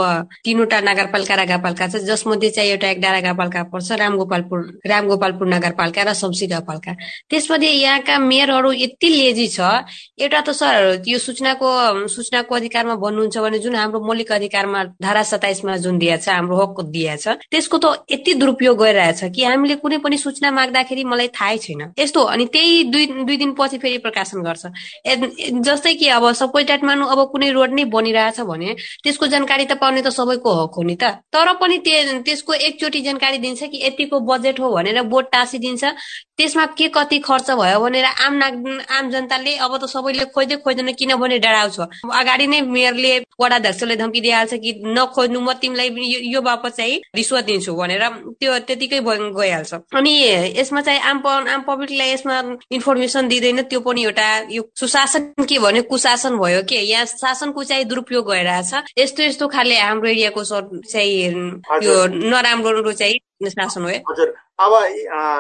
तिनवटा 0.46 0.80
नगरपालिका 0.88 1.36
र 1.36 1.46
गापालिका 1.50 1.88
छ 1.88 1.96
जसमध्ये 2.08 2.50
चाहिँ 2.50 2.70
एउटा 2.72 2.88
एक 2.88 3.02
डाँडा 3.02 3.64
पर्छ 3.74 3.92
रामगोपालपुर 3.92 4.60
रामगोपालपुर 4.88 5.48
नगरपालिका 5.48 6.04
र 6.08 6.14
सब्सी 6.14 6.48
गापालिका 6.54 6.94
त्यसमध्ये 7.28 7.72
यहाँका 7.74 8.18
मेयरहरू 8.32 8.72
यति 8.78 9.10
लेजी 9.10 9.48
छ 9.58 9.60
एउटा 10.22 10.42
त 10.48 10.56
सर 10.56 11.04
यो 11.04 11.18
सूचनाको 11.20 12.08
सूचनाको 12.08 12.56
अधिकारमा 12.56 12.96
भन्नुहुन्छ 13.04 13.38
भने 13.44 13.60
जुन 13.66 13.76
हाम्रो 13.76 14.00
मौलिक 14.06 14.32
अधिकारमा 14.40 14.84
धारा 15.04 15.24
सताइसमा 15.34 15.78
जुन 15.84 15.98
दिएछ 16.00 16.30
हाम्रो 16.30 16.56
हक 16.64 16.86
दिएछ 16.96 17.28
त्यसको 17.52 17.78
त 17.84 18.08
यति 18.12 18.34
दुरुपयोग 18.40 18.78
गरिरहेछ 18.78 19.24
कि 19.36 19.44
हामीले 19.44 19.76
कुनै 19.88 19.98
पनि 20.04 20.18
सूचना 20.20 20.52
माग्दाखेरि 20.52 21.04
मलाई 21.08 21.28
थाहै 21.32 21.58
छैन। 21.64 21.82
यस्तो 22.00 22.22
अनि 22.36 22.46
त्यही 22.54 22.84
दुई 22.92 23.06
दुई 23.24 23.38
दिनपछि 23.38 23.78
फेरि 23.80 23.98
प्रकाशन 24.04 24.44
गर्छ। 24.44 24.64
जस्तै 25.64 25.94
कि 25.96 26.08
अब 26.12 26.32
सपोज 26.36 26.72
मानु 26.84 27.06
अब 27.08 27.20
कुनै 27.32 27.50
रोड 27.56 27.72
नै 27.72 27.84
बनिरहेछ 27.96 28.40
भने 28.52 28.76
त्यसको 29.04 29.28
जानकारी 29.34 29.66
त 29.66 29.80
पाउने 29.80 30.02
त 30.02 30.10
सबैको 30.12 30.50
हक 30.60 30.74
हो 30.78 30.84
नि 30.84 30.96
त। 30.96 31.24
तर 31.32 31.54
पनि 31.62 31.78
त्यसको 31.88 32.54
एकचोटि 32.54 33.02
जानकारी 33.08 33.38
दिन्छ 33.40 33.64
कि 33.72 33.78
यतिको 33.86 34.20
बजेट 34.28 34.60
हो 34.60 34.68
भनेर 34.76 35.02
बोर्ड 35.08 35.28
टाँसिदिन्छ। 35.32 35.84
त्यसमा 36.38 36.66
के 36.78 36.88
कति 36.96 37.18
खर्च 37.20 37.50
भयो 37.52 37.80
भनेर 37.80 38.06
आम 38.06 38.42
आम 38.98 39.10
जनताले 39.12 39.56
अब 39.58 39.78
त 39.78 39.86
सबैले 39.90 40.26
खोज्दै 40.36 40.56
खोज्दैन 40.66 40.92
किनभने 40.94 41.38
डराउँछ। 41.40 41.80
अगाडि 42.14 42.48
नै 42.48 42.62
मेयरले 42.62 43.18
वडाध्यक्षले 43.42 43.96
धम्की 43.98 44.22
दिइहाल्छ 44.22 44.54
कि 44.54 44.74
नखोज्नु 44.86 45.40
म 45.42 45.54
तिमीलाई 45.62 45.90
यो 46.34 46.42
बापत 46.42 46.76
चाहिँ 46.78 47.02
रिश्वत 47.16 47.44
दिन्छु 47.46 47.74
भनेर 47.76 48.04
त्यो 48.40 48.60
त्यतिकै 48.68 49.00
गइहाल्छ। 49.02 49.74
अनि 49.98 50.14
यसमा 50.60 50.82
चाहिँ 50.82 51.02
आम 51.02 51.26
आम 51.26 51.62
पब्लिकलाई 51.68 52.10
यसमा 52.14 52.40
इन्फर्मेसन 52.72 53.28
दिँदैन 53.28 53.62
त्यो 53.70 53.80
पनि 53.82 54.04
एउटा 54.04 54.28
यो 54.52 54.64
सुशासन 54.80 55.34
के 55.50 55.60
भन्यो 55.60 55.84
कुशासन 55.90 56.38
भयो 56.38 56.62
के? 56.70 56.80
यहाँ 56.82 57.06
शासनको 57.06 57.64
चाहिँ 57.64 57.86
दुरुपयोग 57.86 58.30
भइरहेछ। 58.30 58.74
यस्तो 58.98 59.24
यस्तो 59.24 59.48
खाले 59.48 59.78
हाम्रो 59.80 60.10
एरियाको 60.10 60.44
चाहिँ 60.44 61.14
यो 61.84 61.96
नराम्रो 62.30 62.92
चाहिँ 62.92 63.50
शासन 63.50 63.84
हो 63.84 64.26
अब 64.60 64.74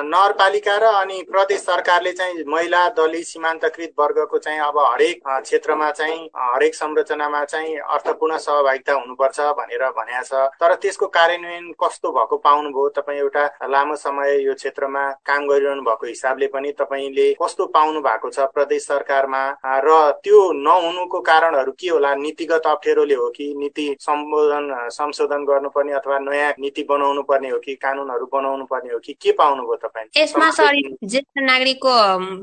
नगरपालिका 0.05 0.75
र 0.77 0.85
अनि 0.95 1.21
प्रदेश 1.29 1.59
सरकारले 1.59 2.11
चाहिँ 2.13 2.43
महिला 2.47 2.81
दलित 2.97 3.25
सीमान्तकृत 3.25 3.93
वर्गको 3.99 4.37
चाहिँ 4.37 4.59
अब 4.61 4.77
हरेक 4.77 5.21
क्षेत्रमा 5.27 5.89
चाहिँ 5.91 6.19
हरेक 6.37 6.75
संरचनामा 6.75 7.43
चाहिँ 7.43 7.77
अर्थपूर्ण 7.77 8.37
सहभागिता 8.37 8.93
हुनुपर्छ 8.93 9.39
भनेर 9.57 9.85
भनेको 9.97 10.21
छ। 10.23 10.33
तर 10.61 10.73
त्यसको 10.75 11.07
कार्यान्वयन 11.17 11.71
कस्तो 11.81 12.11
भएको 12.13 12.37
पाउनुभयो? 12.45 12.89
तपाईँ 12.93 13.19
एउटा 13.19 13.45
लामो 13.65 13.95
समय 13.95 14.37
यो 14.45 14.53
क्षेत्रमा 14.53 15.09
काम 15.25 15.47
गरिरहनु 15.49 15.81
भएको 15.81 16.05
हिसाबले 16.07 16.47
पनि 16.53 16.71
तपाईँले 16.77 17.27
कस्तो 17.41 17.65
पाउनु 17.73 18.01
भएको 18.05 18.29
छ 18.29 18.45
प्रदेश 18.53 18.85
सरकारमा? 18.85 19.41
र 19.65 19.97
त्यो 20.21 20.51
नहुनुको 20.61 21.19
कारणहरू 21.25 21.71
के 21.73 21.89
होला? 21.89 22.13
नीतिगत 22.21 22.67
अप्ठ्यारोले 22.67 23.15
हो 23.15 23.29
कि 23.33 23.53
नीति 23.57 23.87
सम्बोधन 23.99 24.69
संशोधन 24.93 25.49
गर्नुपर्ने 25.49 25.93
अथवा 26.05 26.19
नयाँ 26.29 26.53
नीति 26.61 26.85
बनाउनु 26.89 27.23
पर्ने 27.25 27.49
हो 27.49 27.59
कि 27.65 27.75
कानुनहरू 27.81 28.29
बनाउनु 28.33 28.65
पर्ने 28.69 28.93
हो 28.93 28.99
कि 28.99 29.06
के 29.13 29.31
पाउनुभयो 29.31 29.75
तपाईँ? 29.83 30.07
यसमा 30.17 30.49
सरी 30.51 30.81
ज्येष्ठ 31.03 31.39
नागरिकको 31.41 31.93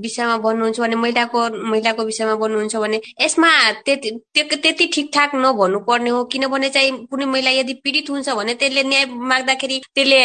विषयमा 0.00 0.37
भन्नुहुन्छ 0.44 0.80
भने 0.80 0.97
महिलाको 0.97 1.40
महिलाको 1.71 2.02
विषयमा 2.04 2.35
भन्नुहुन्छ 2.42 2.76
भने 2.76 3.00
यसमा 3.21 3.50
त्यति 3.85 4.11
त्यति 4.35 4.87
ठिकठाक 4.94 5.35
नभन्नु 5.35 5.78
पर्ने 5.88 6.11
हो। 6.11 6.25
किनभने 6.33 6.68
चाहिँ 6.71 6.92
कुनै 7.11 7.26
महिला 7.26 7.50
यदि 7.50 7.75
पीडित 7.85 8.11
हुन्छ 8.11 8.28
भने 8.30 8.54
त्यसले 8.54 8.83
न्याय 8.83 9.04
माग्दाखेरि 9.33 9.80
त्यसले 9.94 10.21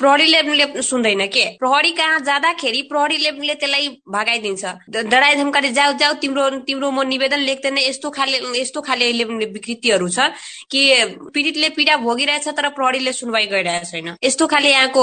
प्रहरीले 0.00 0.82
सुन्दैन 0.82 1.26
के? 1.26 1.44
प्रहरी 1.58 1.92
कहाँ 1.98 2.18
जाँदाखेरि 2.26 2.82
प्रहरीले 2.90 3.30
त्यसलाई 3.54 3.88
भगाइदिन्छ। 4.08 4.64
डराइ 5.04 5.34
धम्काले 5.36 5.70
जाऊ 5.72 5.92
जाऊ 5.98 6.12
तिम्रो 6.22 6.48
तिम्रो 6.66 6.90
म 6.90 7.02
निवेदन 7.08 7.40
लेख्दैन। 7.40 7.78
यस्तो 7.78 8.10
खाले 8.10 8.38
यस्तो 8.60 8.80
खाले 8.80 9.12
विकृतिहरू 9.24 10.08
छ 10.08 10.18
कि 10.70 10.82
पीडितले 11.34 11.68
पीडा 11.76 11.96
भोगिरहेछ 11.96 12.48
तर 12.48 12.68
प्रहरीले 12.76 13.12
सुनवाई 13.12 13.46
गरिरहेको 13.46 13.90
छैन। 13.90 14.16
यस्तो 14.24 14.46
खाले 14.46 14.70
यहाँको 14.70 15.02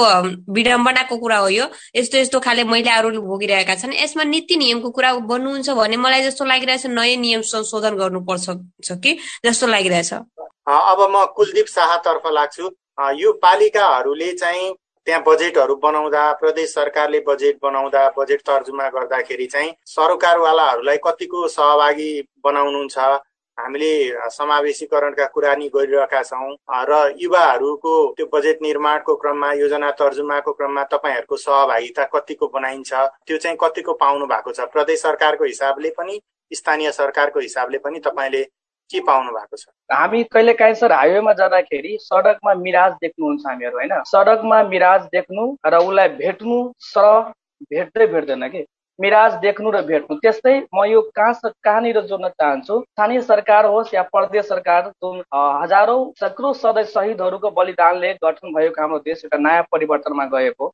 विडम्ब 0.53 0.80
विडम्बनाको 0.81 1.17
कुरा 1.17 1.37
हो 1.37 1.47
यो। 1.49 1.65
यस्तो 1.95 2.17
यस्तो 2.17 2.39
खाले 2.39 2.63
महिलाहरू 2.63 3.21
भोगिरहेका 3.21 3.75
छन्। 3.75 3.93
यसमा 3.93 4.23
नीति 4.23 4.55
नियमको 4.57 4.89
कुरा 4.89 5.13
भन्नुहुन्छ 5.29 5.69
भने 5.69 5.97
मलाई 5.97 6.21
जस्तो 6.23 6.45
लागिरहेछ 6.45 6.85
नयाँ 6.87 7.17
नियम 7.21 7.41
संशोधन 7.41 7.95
गर्नुपर्छ 7.97 8.91
कि? 9.03 9.17
जस्तो 9.45 9.67
लागिरहेछ। 9.67 10.13
अब 10.13 10.99
म 11.13 11.25
कुलदीप 11.35 11.67
शाहतर्फ 11.67 12.25
लाग्छु। 12.27 12.65
यो 13.21 13.33
पालिकाहरूले 13.33 14.31
चाहिँ 14.33 14.73
त्यहाँ 15.05 15.23
बजेटहरू 15.27 15.75
बनाउँदा 15.81 16.21
प्रदेश 16.41 16.73
सरकारले 16.73 17.19
बजेट 17.27 17.57
बनाउँदा 17.63 18.01
बजेट 18.17 18.41
तर्जुमा 18.41 18.89
गर्दाखेरि 18.89 19.45
चाहिँ 19.45 19.71
सरकारवालाहरूलाई 19.85 20.97
कतिको 21.05 21.47
सहभागी 21.47 22.11
बनाउनुहुन्छ 22.45 22.97
हामीले 23.63 23.91
समावेशीकरणका 24.37 25.25
कुरा 25.33 25.53
नि 25.55 25.67
गरिरहेका 25.75 26.21
छौँ। 26.23 26.55
र 26.89 26.93
युवाहरूको 27.17 27.93
त्यो 28.17 28.25
बजेट 28.33 28.61
निर्माणको 28.61 29.15
क्रममा 29.15 29.51
योजना 29.53 29.91
तर्जुमाको 30.01 30.51
क्रममा 30.53 30.83
तपाईँहरूको 30.93 31.37
सहभागिता 31.37 32.03
कतिको 32.13 32.47
बनाइन्छ 32.55 32.93
त्यो 33.27 33.37
चाहिँ 33.37 33.57
कतिको 33.61 33.93
पाउनु 34.01 34.25
भएको 34.25 34.51
छ? 34.51 34.59
प्रदेश 34.73 35.01
सरकारको 35.01 35.43
हिसाबले 35.45 35.89
पनि 35.97 36.19
स्थानीय 36.51 36.91
सरकारको 36.91 37.39
हिसाबले 37.39 37.77
पनि 37.77 37.99
तपाईँले 37.99 38.43
के 38.89 38.99
पाउनु 39.07 39.31
भएको 39.31 39.57
छ? 39.57 39.65
हामी 39.91 40.23
कहिले 40.33 40.53
काहीँ 40.53 40.75
सर 40.75 40.91
हाइवेमा 40.91 41.33
जाँदाखेरि 41.33 41.97
सडकमा 42.01 42.53
मिराज 42.53 42.91
देख्नुहुन्छ 43.01 43.45
हामीहरू 43.47 43.77
होइन? 43.77 43.93
सडकमा 44.05 44.61
मिराज 44.67 45.01
देख्नु 45.13 45.43
र 45.65 45.75
उसलाई 45.79 46.09
भेट्नु 46.19 46.57
सर 46.91 47.31
भेट्दै 47.71 48.07
भेट्दैन 48.07 48.47
कि? 48.49 48.65
मिराज 48.99 49.33
देख्नु 49.41 49.71
र 49.71 49.81
भेट्नु। 49.83 50.15
त्यस्तै 50.17 50.53
म 50.75 50.83
यो 50.85 51.01
कहाँ 51.15 51.51
कहाँनिर 51.63 51.99
जोड्न 52.01 52.27
चाहन्छु। 52.31 52.79
स्थानीय 52.81 53.21
सरकार 53.21 53.65
होस् 53.65 53.93
या 53.93 54.01
प्रदेश 54.11 54.45
सरकार 54.47 54.91
जुन 54.97 55.23
हजारौँ 55.33 56.01
सैकडौँ 56.19 56.53
सदस्य 56.55 56.91
शहीदहरूको 56.91 57.49
बलिदानले 57.51 58.13
गठन 58.23 58.53
भएको 58.53 58.81
हाम्रो 58.81 58.99
देश 58.99 59.25
एउटा 59.25 59.37
नयाँ 59.39 59.63
परिवर्तनमा 59.71 60.25
गएको। 60.27 60.71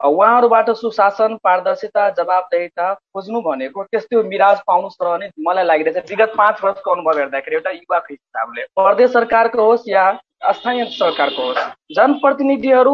उहाँहरूबाट 0.00 0.70
सुशासन 0.76 1.36
पारदर्शिता 1.44 2.08
जवाबदेहिता 2.18 2.92
खोज्नु 2.94 3.40
भनेको 3.40 3.82
त्यस्तै 3.84 4.22
मिराज 4.28 4.58
पाउनुहोस् 4.66 5.00
र 5.02 5.06
भने 5.08 5.30
मलाई 5.40 5.64
लागिरहेछ 5.64 6.10
विगत 6.10 6.32
पाँच 6.36 6.64
वर्षको 6.64 6.90
अनुभव 6.90 7.18
हेर्दाखेरि 7.18 7.56
एउटा 7.56 7.70
युवाको 7.72 8.12
हिसाबले। 8.12 8.62
प्रदेश 8.76 9.10
सरकारको 9.12 9.64
होस् 9.64 9.88
या 9.88 10.04
स्थानीय 10.44 10.84
सरकारको 10.92 11.42
होस्। 11.42 11.58
जनप्रतिनिधिहरू 11.96 12.92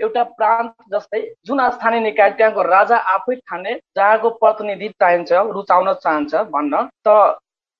एउटा 0.00 0.22
प्रान्त 0.38 0.72
जस्तै 0.92 1.20
जुन 1.46 1.58
स्थानीय 1.70 2.00
निकाय 2.00 2.30
त्यहाँको 2.30 2.62
राजा 2.64 2.96
आफै 3.14 3.34
ठाने 3.36 3.72
जहाँको 3.96 4.28
प्रतिनिधि 4.42 4.88
चाहिन्छ 5.00 5.30
रुचाउन 5.56 5.92
चाहन्छ 5.94 6.34
भन्न। 6.54 6.74
त 7.06 7.08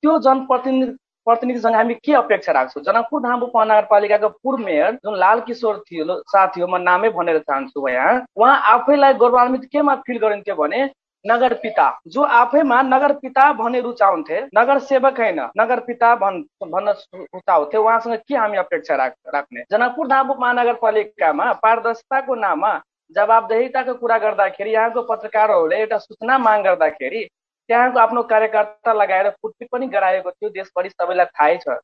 त्यो 0.03 0.19
जनप्रतिनिधि 0.27 0.93
प्रतिनिधिसँग 1.27 1.75
हामी 1.75 1.95
के 1.95 2.13
अपेक्षा 2.15 2.53
राख्छौँ? 2.53 2.83
जनकपुर 2.83 3.21
धाम 3.23 3.43
उपमहानगरपालिकाको 3.43 4.29
पूर्व 4.43 4.59
मेयर 4.65 4.93
जुन 5.05 5.15
लाल 5.19 5.41
किशोर 5.47 5.75
थियो 5.87 6.23
साथ 6.27 6.49
थियो 6.57 6.67
म 6.67 6.77
नामै 6.83 7.09
भनेर 7.13 7.39
चाहन्छु 7.39 7.89
यहाँ 7.89 8.25
उहाँ 8.37 8.57
आफैलाई 8.75 9.15
गौरवान्वित 9.15 9.65
केमा 9.73 9.95
फिल 10.07 10.19
गरिन्थ्यो 10.19 10.55
भने 10.57 10.81
नगर 11.25 11.55
पिता। 11.55 11.87
जो 12.07 12.23
आफैमा 12.23 12.81
नगर 12.83 13.13
पिता 13.15 13.53
भन्ने 13.53 13.81
रुचाउँथे 13.81 14.41
नगर 14.57 14.79
सेवक 14.81 15.21
होइन 15.21 15.41
नगर 15.59 15.81
पिता 15.87 16.15
भन् 16.17 16.43
भन्न 16.65 16.95
रुचाउँथे 17.15 17.79
उहाँसँग 17.79 18.17
के 18.19 18.37
हामी 18.37 18.57
अपेक्षा 18.59 18.97
राख 18.97 19.15
राख्ने? 19.35 19.63
जनकपुर 19.71 20.09
धाम 20.09 20.33
महानगरपालिकामा 20.41 21.53
पारदर्शिताको 21.63 22.35
नाममा 22.37 22.73
जवाबदेहिताको 23.17 23.95
कुरा 23.95 24.19
गर्दाखेरि 24.19 24.71
यहाँको 24.71 25.03
पत्रकारहरूले 25.05 25.77
एउटा 25.77 25.99
सूचना 25.99 26.39
माग 26.39 26.65
गर्दाखेरि 26.65 27.25
त्यहाँको 27.69 27.99
आफ्नो 28.01 28.23
कार्यकर्ता 28.25 28.93
लगाएर 28.93 29.29
फुटपिट 29.33 29.69
पनि 29.73 29.87
गराएको 29.89 30.31
थियो। 30.31 30.51
देशभरि 30.51 30.89
सबैलाई 30.91 31.27
थाहै 31.37 31.57
छ। 31.59 31.81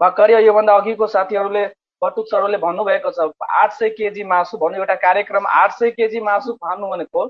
भर्खरै 0.00 0.44
योभन्दा 0.44 0.74
अघिको 0.76 1.06
साथीहरूले 1.08 1.64
बटुक 2.02 2.26
सरहरूले 2.30 2.58
भन्नुभएको 2.58 3.10
छ 3.10 3.30
आठ 3.52 3.72
सय 3.72 3.88
केजी 3.90 4.24
मासु 4.24 4.58
भन्नु 4.58 4.78
एउटा 4.78 4.94
कार्यक्रम 5.04 5.46
आठ 5.52 5.72
सय 5.74 5.90
केजी 5.90 6.20
मासु 6.22 6.52
खानु 6.54 6.88
भनेको 6.88 7.24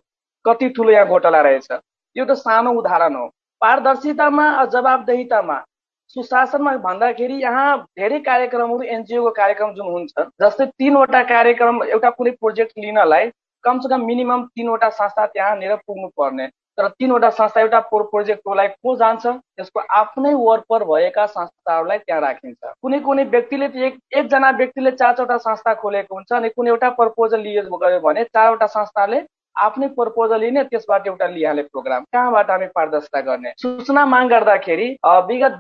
कति 0.49 0.69
ठुलो 0.77 0.91
यहाँ 0.91 1.07
घोटाला 1.07 1.41
रहेछ? 1.49 1.69
यो 2.17 2.25
त 2.25 2.39
सानो 2.39 2.73
उदाहरण 2.81 3.15
हो। 3.17 3.27
पारदर्शितामा 3.63 4.45
जवाबदेहितामा 4.73 5.59
सुशासनमा 6.17 6.73
भन्दाखेरि 6.85 7.35
यहाँ 7.43 7.77
धेरै 7.99 8.19
कार्यक्रमहरू 8.27 8.83
एनजिओको 8.95 9.31
कार्यक्रम 9.39 9.73
जुन 9.75 9.87
हुन्छ 9.93 10.25
जस्तै 10.43 10.67
तिनवटा 10.79 11.23
कार्यक्रम 11.33 11.83
एउटा 11.85 12.11
कुनै 12.19 12.31
प्रोजेक्ट 12.41 12.79
लिनलाई 12.85 13.31
कमसेकम 13.65 14.05
मिनिमम 14.07 14.45
तिनवटा 14.57 14.89
संस्था 15.01 15.27
त्यहाँनिर 15.27 15.75
पुग्नु 15.87 16.09
पर्ने 16.17 16.47
तर 16.79 16.89
तिनवटा 16.89 17.31
संस्था 17.37 17.61
एउटा 17.61 17.81
प्रोजेक्टको 17.93 18.55
लागि 18.55 18.75
को 18.83 18.95
जान्छ? 18.97 19.27
त्यसको 19.27 19.81
आफ्नै 20.01 20.33
वरपर 20.35 20.85
भएका 20.91 21.27
संस्थाहरूलाई 21.27 21.99
त्यहाँ 21.99 22.21
राखिन्छ। 22.23 22.73
कुनै 22.83 23.01
कुनै 23.07 23.25
व्यक्तिले 23.35 23.67
एक 23.87 23.99
एकजना 24.17 24.51
व्यक्तिले 24.61 24.91
चार 24.93 25.13
चारवटा 25.15 25.37
संस्था 25.47 25.75
खोलेको 25.83 26.15
हुन्छ 26.15 26.33
अनि 26.33 26.49
कुनै 26.57 26.71
एउटा 26.71 26.91
प्रपोजल 27.01 27.41
लिएको 27.43 27.77
गयो 27.77 28.01
भने 28.01 28.25
चारवटा 28.25 28.67
संस्थाले 28.77 29.21
आफ्नै 29.57 29.87
प्रपोजल 29.95 30.41
लिने 30.41 30.63
त्यसबाट 30.65 31.07
एउटा 31.07 31.27
लिइहाले 31.29 31.63
प्रोग्राम 31.65 32.05
कहाँबाट 32.13 32.51
हामी 32.51 32.67
पारदर्शिता 32.75 33.21
गर्ने? 33.29 33.53
सूचना 33.59 34.05
माग 34.07 34.29
गर्दाखेरि 34.31 34.89
विगत 35.29 35.59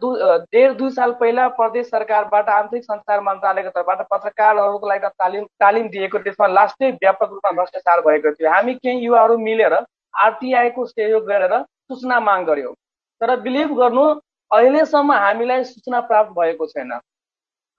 डेढ 0.52 0.76
दुई 0.78 0.90
साल 0.90 1.12
पहिला 1.20 1.46
प्रदेश 1.58 1.86
सरकारबाट 1.88 2.48
आन्तरिक 2.50 2.84
सञ्चार 2.84 3.20
मन्त्रालयको 3.28 3.70
तर्फबाट 3.70 4.06
पत्रकारहरूको 4.12 4.88
लागि 4.88 5.08
तालिम 5.18 5.44
तालिम 5.60 5.88
दिएको 5.96 6.18
त्यसमा 6.26 6.46
लास्टै 6.48 6.90
व्यापक 6.92 7.30
रूपमा 7.32 7.52
भ्रष्टाचार 7.58 8.00
भएको 8.06 8.32
थियो। 8.32 8.50
हामी 8.50 8.74
केही 8.76 9.04
युवाहरू 9.06 9.38
मिलेर 9.40 9.74
आरटिआईको 10.14 10.84
सहयोग 10.86 11.26
गरेर 11.26 11.58
सूचना 11.58 12.20
माग 12.20 12.46
गर्यौँ। 12.46 12.74
तर 13.20 13.36
बिलिभ 13.42 13.76
गर्नु 13.76 14.08
अहिलेसम्म 14.50 15.12
हामीलाई 15.12 15.64
सूचना 15.66 16.00
प्राप्त 16.08 16.32
भएको 16.38 16.66
छैन। 16.66 16.92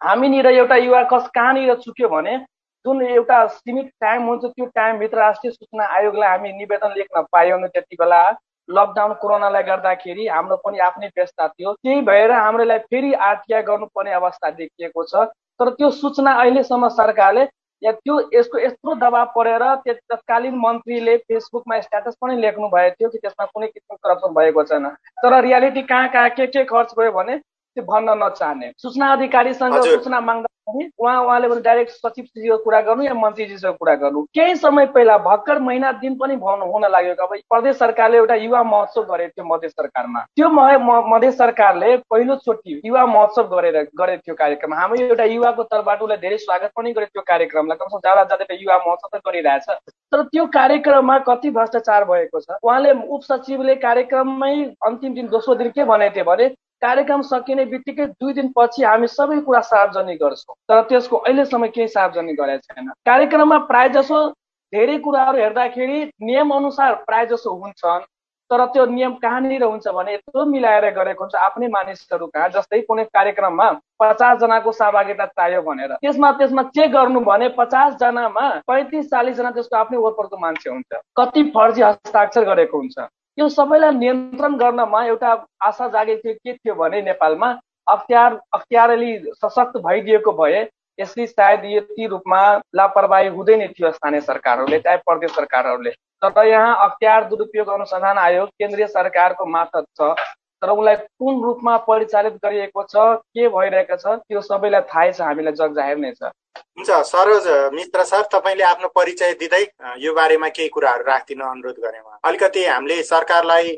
हामीनिर 0.02 0.48
एउटा 0.48 0.76
युवा 0.78 1.04
कस 1.12 1.28
कहाँनिर 1.36 1.74
चुक्यो 1.80 2.10
भने 2.10 2.38
जुन 2.86 3.02
एउटा 3.04 3.46
सीमित 3.48 3.88
टाइम 4.02 4.28
हुन्छ 4.28 4.46
त्यो 4.46 4.66
टाइमभित्र 4.76 5.18
राष्ट्रिय 5.18 5.52
सूचना 5.52 5.86
आयोगलाई 5.96 6.30
हामी 6.30 6.52
निवेदन 6.54 6.94
लेख्न 6.98 7.22
पायौँ 7.32 7.68
त्यति 7.68 7.96
बेला। 8.00 8.22
लकडाउन 8.70 9.14
कोरोनालाई 9.22 9.64
गर्दाखेरि 9.64 10.28
हाम्रो 10.28 10.56
पनि 10.66 10.80
आफ्नै 10.88 11.08
व्यवस्था 11.08 11.48
थियो। 11.48 11.74
त्यही 11.74 12.02
भएर 12.10 12.32
हाम्रोलाई 12.32 12.78
फेरि 12.88 13.14
आरटिआई 13.28 13.62
गर्नुपर्ने 13.70 14.12
अवस्था 14.14 14.50
देखिएको 14.60 15.04
छ। 15.04 15.26
तर 15.60 15.70
त्यो 15.76 15.90
सूचना 15.92 16.34
अहिलेसम्म 16.42 16.88
सरकारले 16.98 17.48
या 17.82 17.92
त्यो 17.92 18.20
यसको 18.34 18.60
यत्रो 18.60 18.94
दबाब 19.02 19.32
परेर 19.36 19.64
तत्कालीन 19.88 20.56
मन्त्रीले 20.60 21.16
फेसबुकमा 21.18 21.80
स्ट्याटस 21.82 22.16
पनि 22.22 22.36
लेख्नु 22.42 22.68
भएको 22.70 22.96
थियो 22.96 23.10
कि 23.10 23.18
त्यसमा 23.18 23.46
कुनै 23.46 23.68
किसिमको 23.68 24.08
करप्सन 24.08 24.34
भएको 24.36 24.64
छैन। 24.64 24.88
तर 25.24 25.40
रियालिटी 25.44 25.82
कहाँ 25.90 26.08
कहाँ 26.14 26.30
के 26.38 26.48
के 26.48 26.64
खर्च 26.70 26.94
भयो 27.00 27.12
भने 27.12 27.38
त्यो 27.38 27.84
भन्न 27.84 28.18
नचाहने। 28.24 28.72
सूचना 28.78 29.12
अधिकारीसँग 29.14 29.82
सूचना 29.84 30.20
माग्दा 30.22 30.49
उहाँ 30.70 31.24
उहाँले 31.24 31.48
पनि 31.50 31.62
डाइरेक्ट 31.62 31.92
सचिवजीको 31.92 32.58
कुरा 32.64 32.82
गर्नु 32.82 33.04
या 33.04 33.14
मन्त्रीजीसँग 33.14 33.76
कुरा 33.80 33.96
गर्नु। 34.02 34.22
केही 34.36 34.56
समय 34.56 34.86
पहिला 34.96 35.18
भर्खर 35.18 35.60
महिना 35.60 35.92
दिन 36.02 36.16
पनि 36.16 36.36
हुन 36.36 36.86
लाग्यो 36.92 37.14
अब 37.26 37.36
प्रदेश 37.50 37.76
सरकारले 37.78 38.18
एउटा 38.18 38.36
युवा 38.36 38.64
महोत्सव 38.64 39.04
गरेको 39.12 39.34
थियो 39.38 39.46
मधेस 39.54 39.72
सरकारमा। 39.72 40.20
त्यो 40.36 40.50
मधेस 40.50 41.38
सरकारले 41.38 41.96
पहिलोचोटि 42.12 42.82
युवा 42.86 43.06
महोत्सव 43.06 43.48
गरेर 43.56 43.82
गरेको 44.00 44.22
थियो 44.28 44.36
कार्यक्रम। 44.36 44.74
हामी 44.74 45.02
एउटा 45.04 45.24
युवाको 45.24 45.64
तर्फबाट 45.64 46.02
उसलाई 46.02 46.18
धेरै 46.18 46.38
स्वागत 46.38 46.72
पनि 46.78 46.94
गरेको 46.94 47.12
थियो 47.16 47.24
कार्यक्रमलाई। 47.28 47.78
कमसेकम 47.78 48.00
जाँदा 48.06 48.24
जाँदै 48.30 48.58
युवा 48.62 48.78
महोत्सव 48.78 49.18
त 49.18 49.22
गरिरहेछ। 49.28 49.68
तर 50.12 50.22
त्यो 50.24 50.46
कार्यक्रममा 50.54 51.18
कति 51.28 51.50
भ्रष्टाचार 51.52 52.04
भएको 52.06 52.40
छ? 52.40 52.58
उहाँले 52.64 52.92
उप 53.08 53.22
सचिवले 53.24 53.76
कार्यक्रममै 53.84 54.56
अन्तिम 54.86 55.14
दिन 55.14 55.28
दोस्रो 55.30 55.56
दिन 55.56 55.70
के 55.70 55.84
भनेको 55.86 56.16
थियो 56.16 56.26
भने 56.26 56.48
कार्यक्रम 56.82 57.22
सकिने 57.30 57.66
बित्तिकै 57.66 58.06
दुई 58.06 58.34
दिनपछि 58.34 58.84
हामी 58.84 59.08
सबै 59.08 59.40
कुरा 59.48 59.62
सार्वजनिक 59.70 60.20
गर्छौँ। 60.20 60.56
तर 60.70 60.82
त्यसको 60.90 61.18
अहिलेसम्म 61.18 61.68
केही 61.76 61.88
सार्वजनिक 61.88 62.40
गरेको 62.40 62.74
छैन। 62.74 62.88
कार्यक्रममा 63.06 63.58
प्राय 63.72 63.90
जसो 63.90 64.20
धेरै 64.74 64.98
कुराहरू 65.04 65.38
हेर्दाखेरि 65.40 66.00
नियम 66.22 66.50
अनुसार 66.56 66.96
प्राय 67.08 67.26
जसो 67.26 67.54
हुन्छन् 67.56 68.08
तर 68.52 68.66
त्यो 68.74 68.86
नियम 68.86 69.14
कहाँनिर 69.22 69.64
हुन्छ 69.64 69.88
भने 69.94 70.14
यत्रो 70.14 70.46
मिलाएर 70.46 70.86
गरेको 70.94 71.24
हुन्छ 71.24 71.36
आफ्नै 71.38 71.68
मानिसहरू 71.70 72.28
कहाँ 72.28 72.50
जस्तै 72.50 72.80
कुनै 72.88 73.04
कार्यक्रममा 73.14 73.68
पचासजनाको 74.00 74.72
सहभागिता 74.72 75.26
चाहियो 75.26 75.62
भनेर। 75.62 75.94
त्यसमा 76.02 76.32
त्यसमा 76.40 76.64
चेक 76.74 76.92
गर्नु 76.92 77.20
भने 77.30 77.50
पचासजनामा 77.60 78.46
पैँतिस 78.68 79.10
चालिसजना 79.12 79.52
त्यसको 79.52 79.76
आफ्नै 79.78 79.98
वरपरको 80.00 80.38
मान्छे 80.38 80.70
हुन्छ। 80.70 80.92
कति 81.18 81.44
फर्जी 81.56 81.82
हस्ताक्षर 81.82 82.44
गरेको 82.50 82.78
हुन्छ। 82.78 82.98
यो 83.40 83.48
सबैलाई 83.50 83.92
नियन्त्रण 83.96 84.56
गर्नमा 84.58 85.04
एउटा 85.06 85.32
आशा 85.64 85.88
जागेको 85.90 86.22
थियो 86.24 86.34
के 86.36 86.54
थियो 86.54 86.74
भने 86.76 87.02
नेपालमा 87.02 87.50
अख्तियार 87.88 88.34
अख्तियार 88.54 88.92
सशक्त 89.36 89.78
भइदिएको 89.86 90.32
भए 90.40 90.64
यसले 91.00 91.28
सायद 91.28 91.62
यति 91.66 92.08
रूपमा 92.14 92.42
लापरवाही 92.76 93.28
हुँदैन 93.38 93.68
थियो 93.70 93.92
स्थानीय 93.92 94.22
सरकारहरूले 94.22 94.80
चाहे 94.80 94.98
प्रदेश 95.08 95.32
सरकारहरूले। 95.32 95.92
तर 96.22 96.46
यहाँ 96.48 96.76
अख्तियार 96.88 97.30
दुरुपयोग 97.30 97.70
अनुसन्धान 97.70 98.18
आयोग 98.18 98.50
केन्द्रीय 98.60 98.88
सरकारको 98.90 99.46
मार्फत 99.56 99.86
छ 100.00 100.12
तर 100.62 100.70
उसलाई 100.70 100.96
कुन 100.96 101.42
रूपमा 101.44 101.78
परिचालित 101.88 102.34
गरिएको 102.46 102.84
छ 102.84 103.08
के 103.32 103.48
भइरहेको 103.56 103.96
छ 103.96 104.20
त्यो 104.20 104.42
सबैलाई 104.44 104.82
थाहै 104.92 105.12
छ 105.12 105.22
हामीलाई 105.22 105.54
जग 105.62 105.76
जाहेर 105.76 105.98
नै 105.98 106.12
छ। 106.12 106.36
हुन्छ 106.80 107.04
सरोज 107.06 107.48
मित्र 107.74 108.04
सर 108.06 108.22
तपाईँले 108.34 108.64
आफ्नो 108.64 108.88
परिचय 108.96 109.34
दिँदै 109.40 109.64
यो 110.00 110.14
बारेमा 110.14 110.48
केही 110.50 110.70
कुराहरू 110.70 111.04
राखिदिन 111.04 111.42
अनुरोध 111.44 111.80
गरेँ 111.84 112.02
अलिकति 112.24 112.66
हामीले 112.66 113.02
सरकारलाई 113.04 113.78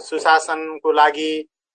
सुशासनको 0.00 0.92
लागि 0.92 1.30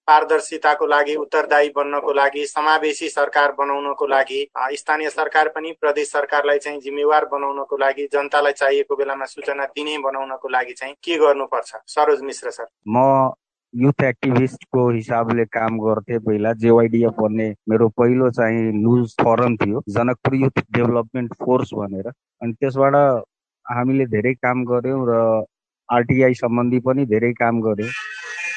पारदर्शिताको 0.07 0.85
लागि 0.87 1.15
उत्तरदायी 1.15 1.69
बन्नको 1.69 2.13
लागि 2.13 2.45
समावेशी 2.47 3.09
सरकार 3.09 3.51
बनाउनको 3.53 4.07
लागि 4.07 4.39
स्थानीय 4.74 5.09
सरकार 5.09 5.48
पनि 5.55 5.72
प्रदेश 5.81 6.11
सरकारलाई 6.11 6.57
चाहिँ 6.57 6.79
जिम्मेवार 6.81 7.25
बनाउनको 7.31 7.77
लागि 7.77 8.07
जनतालाई 8.13 8.53
चाहिएको 8.53 8.96
बेलामा 8.96 9.25
सूचना 9.25 9.65
दिने 9.65 9.98
बनाउनको 10.00 10.50
लागि 10.50 10.74
चाहिँ 10.74 10.93
के 11.03 11.17
गर्नुपर्छ? 11.17 11.72
सरोज 11.87 12.22
मिश्र 12.22 12.51
सर। 12.51 12.67
म 12.87 13.29
युथ 13.74 14.03
एक्टिभिस्टको 14.03 14.90
हिसाबले 14.90 15.46
काम 15.46 15.77
गर्थे 15.80 16.18
पहिला 16.20 16.51
जेवाइडिएफ 16.62 17.20
भन्ने 17.22 17.50
मेरो 17.70 17.88
पहिलो 17.98 18.30
चाहिँ 18.32 18.72
न्युज 18.74 19.16
फरम 19.22 19.56
थियो 19.58 19.82
जनकपुर 19.90 20.36
युथ 20.36 20.60
डेभलपमेन्ट 20.72 21.34
फोर्स 21.44 21.74
भनेर। 21.74 22.08
अनि 22.08 22.53
त्यसबाट 22.53 22.96
हामीले 23.66 24.06
धेरै 24.16 24.34
काम 24.34 24.64
गऱ्यौँ 24.66 25.06
र 25.10 25.20
आरटिआई 25.90 26.34
सम्बन्धी 26.34 26.80
पनि 26.88 27.06
धेरै 27.06 27.32
काम 27.34 27.62
गऱ्यौँ। 27.62 27.90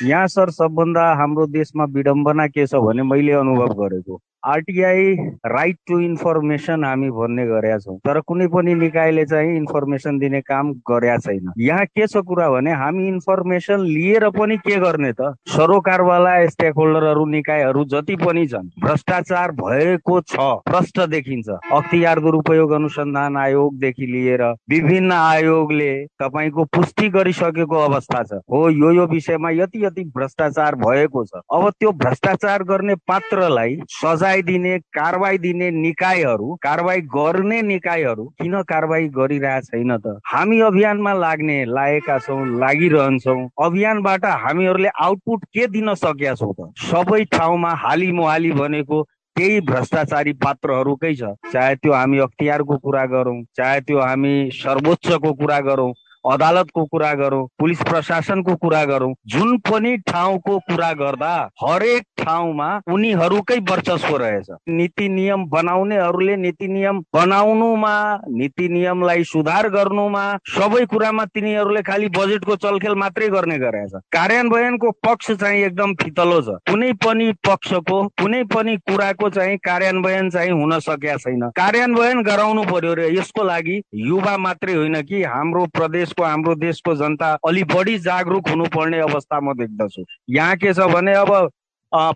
यहाँ 0.08 0.26
सर 0.28 0.50
सबभन्दा 0.50 1.04
हाम्रो 1.20 1.46
देशमा 1.58 1.84
विडम्बना 1.94 2.46
के 2.46 2.66
छ 2.66 2.74
भने 2.86 3.02
मैले 3.02 3.32
अनुभव 3.42 3.74
गरेको। 3.82 4.20
आरटिआई 4.44 5.14
राइट 5.46 5.76
टु 5.88 5.98
इन्फर्मेसन 6.00 6.84
हामी 6.84 7.10
भन्ने 7.10 7.46
गरेका 7.46 7.78
छौँ 7.78 7.96
तर 8.06 8.20
कुनै 8.26 8.46
पनि 8.48 8.74
निकायले 8.74 9.24
चाहिँ 9.24 9.56
इन्फर्मेसन 9.56 10.18
दिने 10.18 10.40
काम 10.40 10.72
गरेका 10.90 11.16
छैन। 11.18 11.52
यहाँ 11.60 11.84
के 11.86 12.06
छ 12.06 12.22
कुरा 12.26 12.48
भने 12.50 12.72
हामी 12.72 13.06
इन्फर्मेसन 13.08 13.80
लिएर 13.80 14.28
पनि 14.38 14.56
के 14.58 14.76
गर्ने 14.80 15.12
त? 15.12 15.34
सरोकारवाला 15.50 16.34
स्टेक 16.46 16.74
होल्डरहरू 16.76 17.24
निकायहरू 17.26 17.84
जति 17.92 18.16
पनि 18.16 18.46
छन् 18.46 18.68
भ्रष्टाचार 18.84 19.52
भएको 19.60 20.20
छ 20.20 20.36
प्रष्ट 20.70 21.00
देखिन्छ। 21.10 21.48
अख्तियार 21.72 22.20
दुरुपयोग 22.20 22.70
अनुसन्धान 22.72 23.36
आयोगदेखि 23.36 24.06
लिएर 24.06 24.42
विभिन्न 24.70 25.12
आयोगले 25.12 25.92
तपाईँको 26.22 26.64
पुष्टि 26.76 27.08
गरिसकेको 27.10 27.76
अवस्था 27.76 28.22
छ। 28.22 28.40
हो 28.50 28.68
यो 28.70 28.92
यो 28.92 29.06
विषयमा 29.06 29.50
यति 29.50 29.84
यति 29.84 30.04
भ्रष्टाचार 30.16 30.74
भएको 30.86 31.24
छ। 31.24 31.40
अब 31.52 31.70
त्यो 31.70 31.92
भ्रष्टाचार 31.92 32.62
गर्ने 32.64 32.94
पात्रलाई 33.08 33.78
सजाय 33.90 34.29
दिने 34.38 34.78
कारवाही 34.78 35.38
दिने 35.38 35.70
निकायहरू 35.70 36.54
कारवाही 36.62 37.00
गर्ने 37.00 37.60
निकायहरू 37.62 38.24
किन 38.40 38.62
कारवाही 38.62 39.08
गरिरहेको 39.08 39.60
छैन 39.60 39.96
त? 39.96 40.18
हामी 40.26 40.60
अभियानमा 40.60 41.12
लाग्ने 41.14 41.64
लागेका 41.64 42.18
छौँ 42.18 42.58
लागिरहन्छौँ। 42.60 43.48
अभियानबाट 43.62 44.24
हामीहरूले 44.24 44.88
आउटपुट 44.88 45.44
के 45.44 45.66
दिन 45.66 45.94
सकेका 45.94 46.34
छौँ 46.34 46.54
त? 46.54 46.72
सबै 46.78 47.24
ठाउँमा 47.24 47.72
हाली 47.74 48.12
मोहाली 48.12 48.52
भनेको 48.52 49.02
केही 49.36 49.60
भ्रष्टाचारी 49.60 50.32
पात्रहरूकै 50.32 51.14
छ। 51.14 51.22
चाहे 51.52 51.74
त्यो 51.74 51.92
हामी 51.92 52.18
अख्तियारको 52.18 52.76
कुरा 52.76 53.04
गरौँ 53.06 53.42
चाहे 53.56 53.80
त्यो 53.80 53.98
हामी 54.00 54.50
सर्वोच्चको 54.54 55.32
कुरा 55.32 55.60
गरौँ। 55.60 55.92
अदालतको 56.24 56.84
कुरा 56.84 57.12
गरौँ 57.14 57.46
पुलिस 57.58 57.82
प्रशासनको 57.82 58.54
कुरा 58.56 58.84
गरौँ 58.84 59.12
जुन 59.26 59.56
पनि 59.70 59.96
ठाउँको 60.06 60.58
कुरा 60.68 60.92
गर्दा 60.92 61.32
हरेक 61.62 62.04
ठाउँमा 62.20 62.68
उनीहरूकै 62.92 63.58
वर्चस्व 63.70 64.16
रहेछ। 64.16 64.46
नीति 64.68 65.08
नियम 65.08 65.44
बनाउनेहरूले 65.50 66.36
नीति 66.36 66.68
नियम 66.68 66.98
बनाउनुमा 67.14 67.94
नीति 68.30 68.68
नियमलाई 68.68 69.24
सुधार 69.24 69.68
गर्नुमा 69.68 70.24
सबै 70.48 70.84
कुरामा 70.86 71.24
तिनीहरूले 71.24 71.82
खालि 71.82 72.08
बजेटको 72.16 72.56
चलखेल 72.56 72.94
मात्रै 72.94 73.28
गर्ने 73.28 73.58
गरेछ 73.58 73.92
कार्यान्वयनको 74.12 74.90
पक्ष 75.06 75.30
चाहिँ 75.32 75.62
एकदम 75.64 75.94
फितलो 75.94 76.40
छ। 76.42 76.58
कुनै 76.70 76.92
पनि 77.04 77.32
पक्षको 77.46 78.02
कुनै 78.20 78.42
पनि 78.54 78.76
कुराको 78.88 79.28
चाहिँ 79.30 79.56
कार्यान्वयन 79.64 80.30
चाहिँ 80.30 80.50
हुन 80.52 80.78
सकेका 80.80 81.16
छैन। 81.16 81.48
कार्यान्वयन 81.56 82.22
गराउनु 82.22 82.62
पर्यो 82.72 82.94
र 82.94 83.08
यसको 83.16 83.42
लागि 83.44 83.80
युवा 84.06 84.36
मात्रै 84.38 84.74
होइन 84.74 85.00
कि 85.02 85.22
हाम्रो 85.24 85.64
प्रदेश 85.74 86.09
देशको 86.10 86.24
हाम्रो 86.24 86.54
देशको 86.54 86.94
जनता 86.94 87.38
अलि 87.46 87.62
बढी 87.64 87.98
जागरुक 88.00 88.48
हुनुपर्ने 88.48 88.98
अवस्था 89.00 89.40
म 89.40 89.54
देख्दछु। 89.54 90.04
यहाँ 90.30 90.56
के 90.56 90.72
छ 90.74 90.80
भने 90.90 91.14
अब 91.14 91.50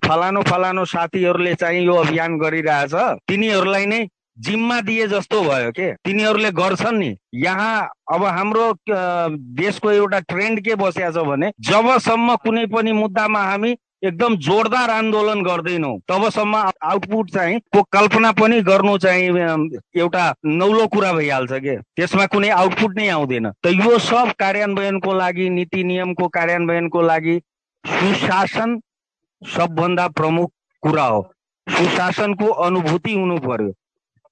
फलानु 0.03 0.43
फलानु 0.43 0.85
साथीहरूले 0.85 1.55
चाहिँ 1.55 1.85
यो 1.87 1.95
अभियान 1.95 2.39
गरिरहेछ। 2.39 2.95
तिनीहरूलाई 3.29 3.87
नै 3.87 4.07
जिम्मा 4.39 4.81
दिए 4.81 5.07
जस्तो 5.07 5.41
भयो 5.43 5.71
के? 5.71 5.93
तिनीहरूले 5.95 6.51
गर्छन् 6.51 6.99
नि। 6.99 7.17
यहाँ 7.35 7.89
अब 8.11 8.25
हाम्रो 8.25 8.67
देशको 9.55 9.91
एउटा 9.91 10.19
ट्रेन्ड 10.31 10.61
के 10.65 10.75
बसिया 10.75 11.11
छ 11.11 11.23
भने 11.23 11.53
जबसम्म 11.61 12.37
कुनै 12.43 12.67
पनि 12.67 12.93
मुद्दामा 12.93 13.43
हामी 13.43 13.75
एकदम 14.05 14.37
जोरदार 14.37 14.90
आन्दोलन 14.90 15.43
गर्दैनौ। 15.43 15.93
तबसम्म 16.09 16.57
आउटपुट 16.83 17.31
चाहिँ 17.31 17.59
को 17.73 17.83
कल्पना 17.93 18.33
पनि 18.33 18.61
गर्नु 18.62 18.97
चाहिँ 18.99 19.29
एउटा 19.97 20.25
नौलो 20.45 20.87
कुरा 20.87 21.12
भइहाल्छ 21.12 21.53
के? 21.53 21.77
त्यसमा 21.97 22.27
कुनै 22.27 22.49
आउटपुट 22.53 22.97
नै 22.97 23.09
आउँदैन। 23.09 23.51
त 23.64 23.67
यो 23.67 23.99
सब 23.99 24.33
कार्यान्वयनको 24.38 25.14
लागि 25.14 25.49
नीति 25.51 25.85
नियमको 25.85 26.29
कार्यान्वयनको 26.29 27.03
लागि 27.03 27.40
सुशासन 27.85 28.81
सबभन्दा 29.43 30.07
प्रमुख 30.09 30.51
कुरा 30.83 31.05
हो। 31.05 31.23
सुशासनको 31.67 32.47
अनुभूति 32.67 33.14
हुनु 33.14 33.38
पर्यो। 33.40 33.73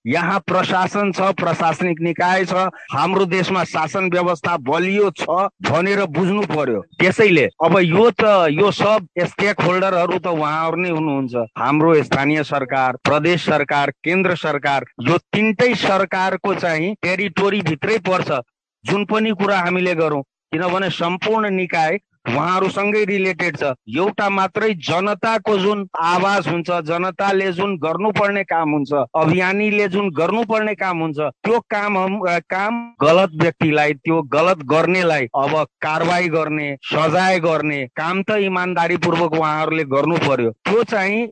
यहाँ 0.07 0.39
प्रशासन 0.47 1.11
छ 1.13 1.31
प्रशासनिक 1.39 2.01
निकाय 2.03 2.45
छ 2.45 2.67
हाम्रो 2.93 3.25
देशमा 3.27 3.63
शासन 3.65 4.09
व्यवस्था 4.11 4.57
बलियो 4.69 5.11
छ 5.19 5.47
भनेर 5.69 6.05
बुझ्नु 6.17 6.43
पर्यो। 6.51 6.81
त्यसैले 6.99 7.45
अब 7.65 7.79
यो 7.81 8.11
त 8.11 8.49
यो 8.51 8.71
सब 8.73 9.07
स्टेक 9.27 9.61
होल्डरहरू 9.63 10.19
त 10.19 10.27
उहाँहरू 10.27 10.77
नै 10.77 10.91
हुनुहुन्छ। 10.91 11.35
हाम्रो 11.59 11.95
स्थानीय 12.03 12.43
सरकार 12.45 12.97
प्रदेश 13.05 13.47
सरकार 13.47 13.91
केन्द्र 14.05 14.35
सरकार 14.37 14.85
यो 15.09 15.19
तिनटै 15.33 15.75
सरकारको 15.79 16.55
चाहिँ 16.55 16.95
टेरिटोरी 17.03 17.61
भित्रै 17.63 17.99
पर्छ। 18.09 18.41
जुन 18.85 19.05
पनि 19.07 19.31
कुरा 19.39 19.59
हामीले 19.59 19.95
गरौँ 19.95 20.23
किनभने 20.53 20.89
सम्पूर्ण 20.91 21.51
निकाय 21.51 21.99
उहाँहरूसँगै 22.29 23.05
रिलेटेड 23.05 23.57
छ। 23.57 23.73
एउटा 23.99 24.29
मात्रै 24.31 24.73
जनताको 24.89 25.57
जुन 25.59 25.87
आवाज 26.01 26.49
हुन्छ 26.49 26.71
जनताले 26.89 27.51
जुन 27.53 27.77
गर्नुपर्ने 27.79 28.43
काम 28.45 28.71
हुन्छ 28.73 28.93
अभियानीले 29.23 29.89
जुन 29.89 30.11
गर्नुपर्ने 30.19 30.75
काम 30.75 31.01
हुन्छ 31.03 31.19
त्यो 31.19 31.59
काम 31.71 31.97
काम 32.51 32.81
गलत 33.03 33.31
व्यक्तिलाई 33.43 33.93
त्यो 33.95 34.21
गलत 34.33 34.63
गर्नेलाई 34.73 35.27
अब 35.35 35.55
कारवाही 35.83 36.29
गर्ने 36.29 36.69
सजाय 36.93 37.39
गर्ने 37.41 37.81
काम 37.97 38.23
त 38.23 38.39
इमान्दारी 38.47 38.97
पूर्वक 39.05 39.35
उहाँहरूले 39.41 39.85
गर्नु 39.93 40.17
पर्यो 40.27 40.51
त्यो 40.65 40.83
चाहिँ 40.85 41.27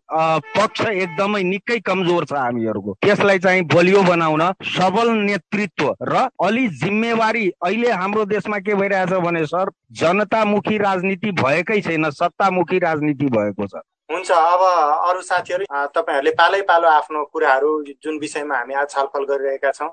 पक्ष 0.56 0.86
एकदमै 0.86 1.42
निकै 1.42 1.78
कमजोर 1.86 2.24
छ 2.24 2.32
हामीहरूको। 2.34 2.96
त्यसलाई 3.02 3.38
चाहिँ 3.38 3.62
बलियो 3.74 4.02
बनाउन 4.02 4.42
सबल 4.76 5.10
नेतृत्व 5.26 5.94
र 6.02 6.28
अलि 6.46 6.66
जिम्मेवारी 6.82 7.48
अहिले 7.62 7.90
हाम्रो 7.92 8.24
देशमा 8.34 8.58
के 8.58 8.74
भइरहेछ 8.74 9.12
भने 9.26 9.44
सर 9.46 9.70
जनतामुखी 9.90 10.78
राजनीति 10.78 11.30
भएकै 11.38 11.80
छैन 11.80 12.10
सत्तामुखी 12.12 12.78
राजनीति 12.78 13.26
भएको 13.28 13.66
छ। 13.66 13.82
हुन्छ 14.10 14.30
अब 14.30 14.62
अरू 15.10 15.20
साथीहरू 15.22 15.64
तपाईँहरूले 15.94 16.30
पालै 16.38 16.60
पालो 16.64 16.88
आफ्नो 16.88 17.24
कुराहरू 17.32 17.70
जुन 18.02 18.18
विषयमा 18.18 18.56
हामी 18.56 18.74
आज 18.74 18.90
छलफल 18.90 19.24
गरिरहेका 19.26 19.70
छौँ 19.72 19.90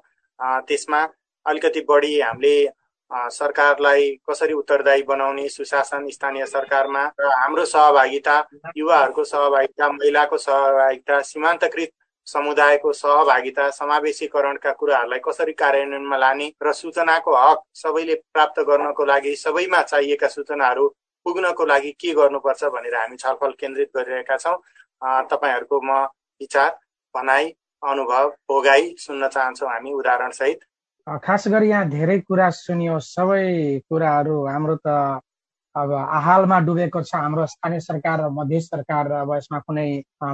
त्यसमा 0.68 1.02
अलिकति 1.46 1.82
बढी 1.90 2.20
हामीले 2.22 2.56
सरकारलाई 3.32 4.10
कसरी 4.30 4.54
उत्तरदायी 4.54 5.04
बनाउने 5.04 5.48
सुशासन 5.50 6.10
स्थानीय 6.12 6.46
सरकारमा 6.46 7.04
र 7.20 7.30
हाम्रो 7.34 7.66
सहभागिता 7.68 8.36
युवाहरूको 8.78 9.24
सहभागिता 9.26 9.92
महिलाको 9.92 10.38
सहभागिता 10.40 11.22
सीमान्तकृत 11.24 11.92
समुदायको 12.28 12.92
सहभागिता 12.94 13.70
समावेशीकरणका 13.72 14.72
कुराहरूलाई 14.80 15.20
कसरी 15.26 15.54
कार्यान्वयनमा 15.62 16.18
लाने 16.18 16.48
र 16.64 16.72
सूचनाको 16.74 17.36
हक 17.38 17.60
सबैले 17.76 18.16
प्राप्त 18.34 18.60
गर्नको 18.70 19.06
लागि 19.06 19.36
सबैमा 19.36 19.82
चाहिएका 19.84 20.28
सूचनाहरू 20.28 20.88
पुग्नको 21.26 21.66
लागि 21.66 21.92
के 22.00 22.14
गर्नुपर्छ 22.14 22.64
भनेर 22.74 22.96
हामी 22.96 23.16
छलफल 23.18 23.52
केन्द्रित 23.60 23.90
गरिरहेका 23.98 24.38
छौँ। 24.38 24.58
तपाईँहरूको 25.32 25.82
म 25.82 25.92
विचार 26.42 26.70
भनाइ 27.16 27.46
अनुभव 27.84 28.30
भोगाई 28.50 28.96
सुन्न 29.00 29.28
चाहन्छौँ 29.28 29.70
हामी 29.70 29.92
उदाहरणसहित। 29.94 30.60
खास 31.24 31.48
गरी 31.48 31.70
यहाँ 31.70 31.90
धेरै 31.90 32.20
कुरा 32.28 32.50
सुनियो। 32.50 33.00
सबै 33.00 33.80
कुराहरू 33.90 34.36
हाम्रो 34.48 34.76
त 34.76 35.22
अब 35.78 35.92
हालमा 36.26 36.60
डुबेको 36.68 37.02
छ 37.04 37.16
हाम्रो 37.16 37.46
स्थानीय 37.46 37.80
सरकार 37.80 38.22
र 38.22 38.30
मध्य 38.34 38.60
सरकार 38.62 39.12
अब 39.12 39.34
यसमा 39.36 39.60
कुनै 39.60 39.90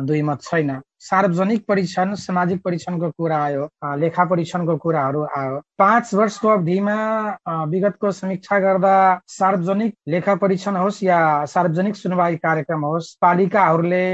दुई 0.08 0.21
मत 0.21 0.41
छैन। 0.43 0.69
सार्वजनिक 0.99 1.65
परीक्षण 1.67 2.13
सामाजिक 2.15 2.62
परीक्षणको 2.65 3.10
कुरा 3.17 3.38
आयो 3.43 3.67
लेखा 3.99 4.25
परीक्षणको 4.25 4.77
कुराहरू 4.77 5.23
आयो। 5.38 5.60
पाँच 5.79 6.13
वर्षको 6.13 6.47
अवधिमा 6.49 6.95
विगतको 7.71 8.12
समीक्षा 8.12 8.60
गर्दा 8.60 8.95
सार्वजनिक 9.29 9.93
लेखा 10.08 10.36
परीक्षण 10.45 10.75
होस् 10.75 11.03
या 11.03 11.19
सार्वजनिक 11.45 11.95
सुनवाई 11.95 12.36
कार्यक्रम 12.39 12.86
होस् 12.86 13.15
पालिकाहरूले 13.21 14.06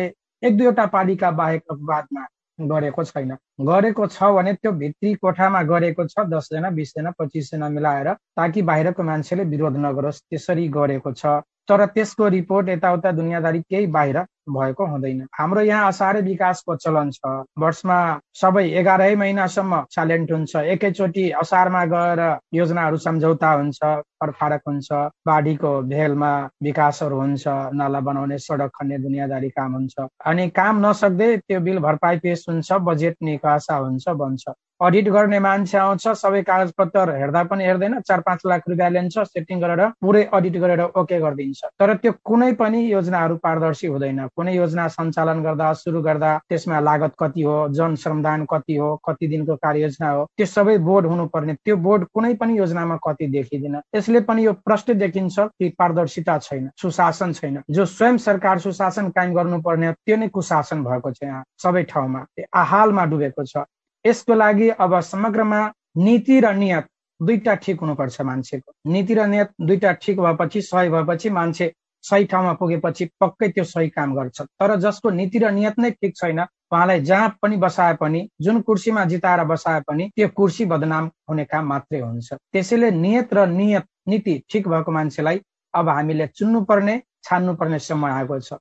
एक 0.43 0.57
दुईवटा 0.57 0.85
पालिका 0.97 1.31
बाहेक 1.37 1.63
बादमा 1.71 2.25
गरेको 2.61 3.03
छैन। 3.03 3.31
गरेको 3.61 4.07
छ 4.07 4.23
भने 4.35 4.53
त्यो 4.53 4.71
भित्री 4.71 5.13
कोठामा 5.15 5.61
गरेको 5.63 6.05
छ 6.07 6.25
दसजना 6.29 6.69
बिसजना 6.69 7.11
पच्चिसजना 7.19 7.69
मिलाएर 7.69 8.13
ताकि 8.13 8.61
बाहिरको 8.61 9.03
मान्छेले 9.03 9.43
विरोध 9.43 9.77
नगरोस् 9.77 10.21
त्यसरी 10.29 10.67
गरेको 10.69 11.11
छ। 11.13 11.25
तर 11.69 11.85
त्यसको 11.85 12.27
रिपोर्ट 12.27 12.69
यताउता 12.69 13.11
दुनियाँदारी 13.11 13.59
केही 13.61 13.87
बाहिर 13.87 14.17
भएको 14.49 14.85
हुँदैन। 14.85 15.25
हाम्रो 15.39 15.62
यहाँ 15.62 15.88
असारे 15.88 16.21
विकासको 16.21 16.75
चलन 16.75 17.09
छ। 17.12 17.19
वर्षमा 17.59 17.99
सबै 18.41 18.65
एघारै 18.79 19.15
महिनासम्म 19.15 19.81
साइलेन्ट 19.95 20.31
हुन्छ। 20.31 20.55
एकैचोटि 20.75 21.29
असारमा 21.41 21.83
गएर 21.93 22.21
योजनाहरू 22.53 22.97
सम्झौता 22.97 23.51
हुन्छ 23.51 23.79
फरफारक 24.19 24.62
हुन्छ 24.67 24.91
बाढीको 25.27 25.71
भेलमा 25.89 26.31
विकासहरू 26.63 27.19
हुन्छ 27.19 27.47
नाला 27.79 27.99
बनाउने 27.99 28.38
सडक 28.38 28.71
खन्ने 28.75 28.97
दुनियाँदारी 28.99 29.49
काम 29.49 29.73
हुन्छ। 29.75 30.07
अनि 30.25 30.49
काम 30.55 30.85
नसक्दै 30.85 31.35
त्यो 31.38 31.59
बिल 31.59 31.79
भरपाई 31.79 32.17
पेस 32.23 32.45
हुन्छ 32.49 32.71
बजेट 32.89 33.15
निकासा 33.23 33.75
हुन्छ 33.75 34.09
बन्छ 34.23 34.43
अडिट 34.81 35.07
गर्ने 35.12 35.39
मान्छे 35.39 35.77
आउँछ 35.77 36.07
सबै 36.07 36.41
कागज 36.47 36.71
पत्र 36.77 37.15
हेर्दा 37.19 37.43
पनि 37.51 37.63
हेर्दैन 37.65 37.99
चार 38.07 38.19
पाँच 38.27 38.41
लाख 38.47 38.62
रुपियाँ 38.69 38.89
लिन्छ 38.89 39.19
सेटिङ 39.27 39.59
गरेर 39.62 39.81
पुरै 40.01 40.23
अडिट 40.33 40.55
गरेर 40.57 40.81
ओके 40.95 41.19
गरिदिन्छ। 41.19 41.59
तर 41.79 41.93
त्यो 41.99 42.12
कुनै 42.23 42.51
पनि 42.55 42.79
योजनाहरू 42.91 43.35
पारदर्शी 43.43 43.88
हुँदैन। 43.88 44.19
कुनै 44.39 44.56
योजना 44.56 44.88
सञ्चालन 44.88 45.41
गर्दा 45.43 45.71
सुरु 45.75 46.02
गर्दा 46.02 46.32
त्यसमा 46.49 46.80
लागत 46.80 47.13
कति 47.19 47.41
हो 47.43 47.56
जन 47.75 47.95
श्रमदान 47.99 48.45
कति 48.52 48.75
हो 48.78 48.89
कति 49.08 49.28
दिनको 49.28 49.56
कार्ययोजना 49.60 50.12
हो 50.12 50.23
त्यो 50.38 50.45
सबै 50.47 50.78
बोर्ड 50.88 51.06
हुनुपर्ने। 51.06 51.54
त्यो 51.65 51.75
बोर्ड 51.75 52.06
कुनै 52.13 52.34
पनि 52.39 52.58
योजनामा 52.58 52.95
कति 53.08 53.28
देखिँदैन। 53.28 53.75
यसले 53.95 54.19
पनि 54.23 54.45
यो 54.45 54.54
प्रष्ट 54.63 54.91
देखिन्छ 55.04 55.39
कि 55.39 55.69
पारदर्शिता 55.80 56.38
छैन 56.39 56.69
सुशासन 56.82 57.34
छैन। 57.34 57.62
जो 57.69 57.86
स्वयं 57.86 58.17
सरकार 58.17 58.60
सुशासन 58.60 59.10
कायम 59.12 59.34
गर्नुपर्ने 59.36 59.91
त्यो 60.06 60.17
नै 60.17 60.28
कुशासन 60.32 60.84
भएको 60.84 61.12
छ 61.12 61.23
यहाँ 61.23 61.43
सबै 61.63 61.84
ठाउँमा। 61.91 62.25
हालमा 62.56 63.06
डुबेको 63.12 63.43
छ। 63.43 63.65
यसको 64.06 64.36
लागि 64.36 64.69
अब 64.80 64.99
समग्रमा 65.04 65.60
नीति 65.97 66.39
र 66.39 66.54
नियत 66.56 66.88
दुईटा 67.19 67.56
ठिक 67.56 67.80
हुनुपर्छ 67.82 68.21
मान्छेको। 68.21 68.71
नीति 68.88 69.13
र 69.13 69.25
नियत 69.28 69.49
दुईटा 69.62 69.91
ठिक 69.99 70.19
भएपछि 70.19 70.62
सही 70.62 70.89
भएपछि 70.89 71.30
मान्छे 71.30 71.71
सही 72.03 72.25
ठाउँमा 72.25 72.53
पुगेपछि 72.53 73.05
पक्कै 73.21 73.47
त्यो 73.49 73.63
सही 73.63 73.89
काम 73.89 74.15
गर्छ। 74.15 74.41
तर 74.41 74.75
जसको 74.79 75.09
नीति 75.09 75.39
र 75.39 75.51
नियत 75.51 75.79
नै 75.79 75.91
ठिक 75.91 76.15
छैन 76.15 76.39
उहाँलाई 76.39 77.01
जहाँ 77.01 77.29
पनि 77.41 77.57
बसाए 77.57 77.93
पनि 78.01 78.27
जुन 78.41 78.62
कुर्सीमा 78.62 79.03
जिताएर 79.05 79.43
बसाए 79.43 79.81
पनि 79.88 80.09
त्यो 80.15 80.27
कुर्सी 80.29 80.65
बदनाम 80.65 81.09
हुने 81.29 81.45
काम 81.45 81.65
मात्रै 81.67 81.99
हुन्छ। 81.99 82.33
त्यसैले 82.33 82.91
नियत 82.91 83.33
र 83.33 83.45
नियत 83.47 83.85
नीति 84.07 84.41
ठिक 84.49 84.67
भएको 84.67 84.91
मान्छेलाई 84.91 85.41
अब 85.73 85.89
हामीले 85.89 86.27
चुन्नु 86.29 86.62
पर्ने 86.65 87.01
छान्नु 87.23 87.53
पर्ने 87.55 87.79
समय 87.79 88.12
आएको 88.12 88.39
छ। 88.39 88.53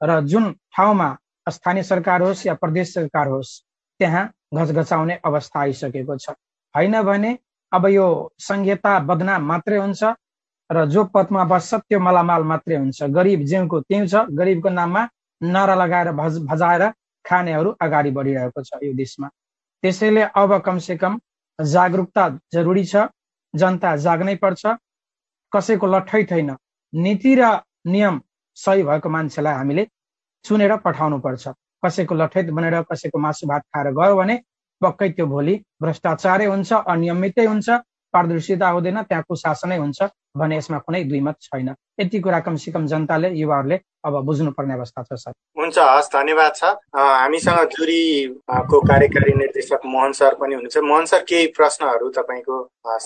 र 0.00 0.20
जुन 0.24 0.52
ठाउँमा 0.76 1.16
स्थानीय 1.46 1.82
सरकार 1.82 2.22
होस् 2.22 2.46
या 2.46 2.54
प्रदेश 2.54 2.94
सरकार 2.94 3.28
होस् 3.28 3.60
त्यहाँ 4.00 4.24
घचघचाउने 4.54 5.14
अवस्था 5.24 5.60
आइसकेको 5.60 6.16
छ। 6.16 6.30
होइन 6.74 7.02
भने 7.02 7.38
अब 7.72 7.86
यो 7.88 8.06
संहिता 8.38 8.98
बदनाम 9.00 9.46
मात्रै 9.46 9.78
हुन्छ 9.78 10.04
र 10.70 10.84
जो 10.90 11.04
पदमा 11.14 11.44
बस्छ 11.44 11.74
त्यो 11.74 11.98
मलामाल 12.00 12.42
मात्रै 12.42 12.76
हुन्छ। 12.76 13.02
गरिब 13.16 13.40
जिउको 13.46 13.80
त्यही 13.80 14.08
छ। 14.08 14.14
गरिबको 14.38 14.68
नाममा 14.68 15.02
नारा 15.40 15.74
लगाएर 15.74 16.10
भज 16.12 16.34
भजाएर 16.50 16.82
खानेहरू 17.24 17.70
अगाडि 17.80 18.10
बढिरहेको 18.10 18.62
छ 18.62 18.70
यो 18.82 18.92
देशमा। 18.94 19.28
त्यसैले 19.82 20.22
अब 20.34 20.58
कमसे 20.66 20.96
कम 20.96 21.18
जागरुकता 21.58 22.24
जरुरी 22.52 22.84
छ। 22.84 23.06
जनता 23.54 23.96
जाग्नै 23.96 24.34
पर्छ। 24.42 24.62
कसैको 25.52 25.86
लठै 25.86 26.22
छैन। 26.24 26.50
नीति 26.92 27.34
र 27.38 27.42
नियम 27.86 28.20
सही 28.56 28.82
भएको 28.82 29.08
मान्छेलाई 29.08 29.54
हामीले 29.54 29.86
चुनेर 30.44 30.76
पठाउनु 30.82 31.18
पर्छ। 31.18 31.44
कसैको 31.84 32.14
लठैत 32.14 32.50
बनेर 32.50 32.82
कसैको 32.90 33.18
मासु 33.18 33.46
भात 33.46 33.62
खाएर 33.70 33.90
गयो 33.94 34.16
भने 34.16 34.36
पक्कै 34.82 35.08
त्यो 35.14 35.26
भोलि 35.26 35.54
भ्रष्टाचारै 35.82 36.46
हुन्छ 36.46 36.72
अनियमितै 36.72 37.44
हुन्छ 37.46 37.68
पारदर्शिता 38.14 38.68
हुँदैन 38.68 39.02
त्यहाँ 39.02 39.24
कुशासनै 39.28 39.76
हुन्छ। 39.78 39.98
भने 40.36 40.56
यसमा 40.56 40.78
कुनै 40.86 41.02
दुई 41.04 41.20
मत 41.20 41.36
छैन। 41.42 41.74
यति 42.00 42.18
कुरा 42.20 42.40
कमसे 42.46 42.72
कम 42.72 42.86
जनताले 42.86 43.28
युवाहरूले 43.40 43.76
अब 44.06 44.14
बुझ्नुपर्ने 44.24 44.74
अवस्था 44.74 45.02
छ 45.02 45.12
सर। 45.16 45.32
हुन्छ 45.58 45.78
हस् 45.78 46.12
धन्यवाद 46.12 46.52
छ 46.56 46.64
हामीसँग 46.94 47.60
जुरीको 47.72 48.80
कार्यकारी 48.90 49.32
निर्देशक 49.34 49.80
मोहन 49.86 50.12
सर 50.12 50.34
पनि 50.40 50.54
हुनुहुन्छ। 50.54 50.78
मोहन 50.84 51.04
सर 51.10 51.24
केही 51.28 51.46
प्रश्नहरू 51.56 52.08
तपाईँको 52.18 52.56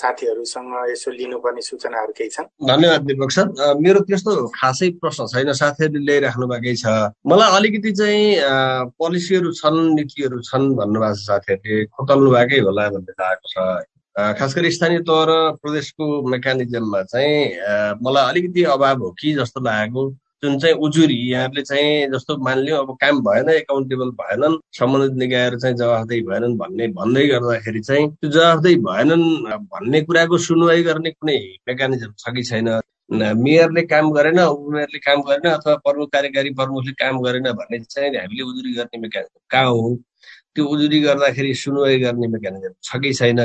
साथीहरूसँग 0.01 0.75
यसो 0.90 1.11
लिनुपर्ने 1.11 1.62
सूचनाहरू 1.62 2.12
केही 2.19 2.31
छन्? 2.35 2.51
धन्यवाद 2.66 3.03
दिपक 3.07 3.31
सर। 3.31 3.47
मेरो 3.79 4.01
त्यस्तो 4.11 4.33
खासै 4.59 4.90
प्रश्न 4.99 5.27
छैन। 5.33 5.53
साथीहरूले 5.62 6.05
ल्याइराख्नु 6.05 6.47
भएकै 6.53 6.75
छ। 6.83 7.14
मलाई 7.31 7.49
अलिकति 7.57 7.93
चाहिँ 7.95 8.90
पोलिसीहरू 8.99 9.53
छन् 9.62 9.79
नीतिहरू 9.97 10.40
छन् 10.51 10.75
भन्नुभएको 10.77 11.14
छ 11.14 11.23
साथीहरूले। 11.31 11.85
खोतल्नु 11.95 12.31
भएकै 12.35 12.59
होला 12.66 12.88
भन्ने 12.90 13.12
लागेको 13.14 13.49
छ। 13.55 13.57
खास 14.38 14.54
गरी 14.56 14.70
स्थानीय 14.70 14.98
तह 15.09 15.24
र 15.28 15.33
प्रदेशको 15.62 16.04
मेकानिजममा 16.30 17.02
चाहिँ 17.02 17.37
मलाई 18.04 18.28
अलिकति 18.30 18.62
अभाव 18.74 18.98
हो 19.02 19.11
कि 19.20 19.33
जस्तो 19.35 19.61
लागेको। 19.61 20.11
जुन 20.42 20.59
चाहिँ 20.59 20.74
उजुरी 20.87 21.16
यहाँले 21.30 21.62
चाहिँ 21.62 22.06
जस्तो 22.12 22.37
मानिलियो 22.44 22.76
अब 22.83 22.90
काम 23.00 23.20
भएन 23.24 23.48
एकाउन्टेबल 23.50 24.11
भएनन् 24.20 24.56
सम्बन्धित 24.78 25.18
निकायहरू 25.22 25.59
चाहिँ 25.61 25.76
जवाफदेही 25.76 26.22
भएनन् 26.28 26.56
भन्ने 26.59 26.87
भन्दै 26.96 27.26
गर्दाखेरि 27.28 27.80
चाहिँ 27.80 28.09
त्यो 28.11 28.30
जवाफदेही 28.30 28.76
भएनन् 28.88 29.26
भन्ने 29.72 30.00
कुराको 30.09 30.38
सुनवाई 30.48 30.83
गर्ने 30.83 31.11
कुनै 31.11 31.38
मेकानिजम 31.68 32.12
छ 32.18 32.35
कि 32.37 32.42
छैन। 32.50 32.68
मेयरले 33.44 33.83
काम 33.92 34.11
गरेन 34.16 34.38
उपमेयरले 34.40 34.98
काम 35.06 35.22
गरेन 35.28 35.50
अथवा 35.50 35.74
प्रमुख 35.85 36.09
कार्यकारी 36.12 36.50
प्रमुखले 36.59 36.92
काम 37.04 37.20
गरेन 37.22 37.52
भन्ने 37.61 37.78
चाहिँ 37.85 38.16
हामीले 38.16 38.42
उजुरी 38.50 38.72
गर्ने 38.74 38.98
मेकानिजम 39.00 39.40
कहाँ 39.50 39.70
हो? 39.70 39.96
त्यो 40.54 40.64
उजुरी 40.66 41.00
गर्दाखेरि 41.00 41.54
सुनवाई 41.54 41.98
गर्ने 42.00 42.26
मेकानिजम 42.35 42.72
छ 42.83 43.02
कि 43.02 43.12
छैन? 43.20 43.40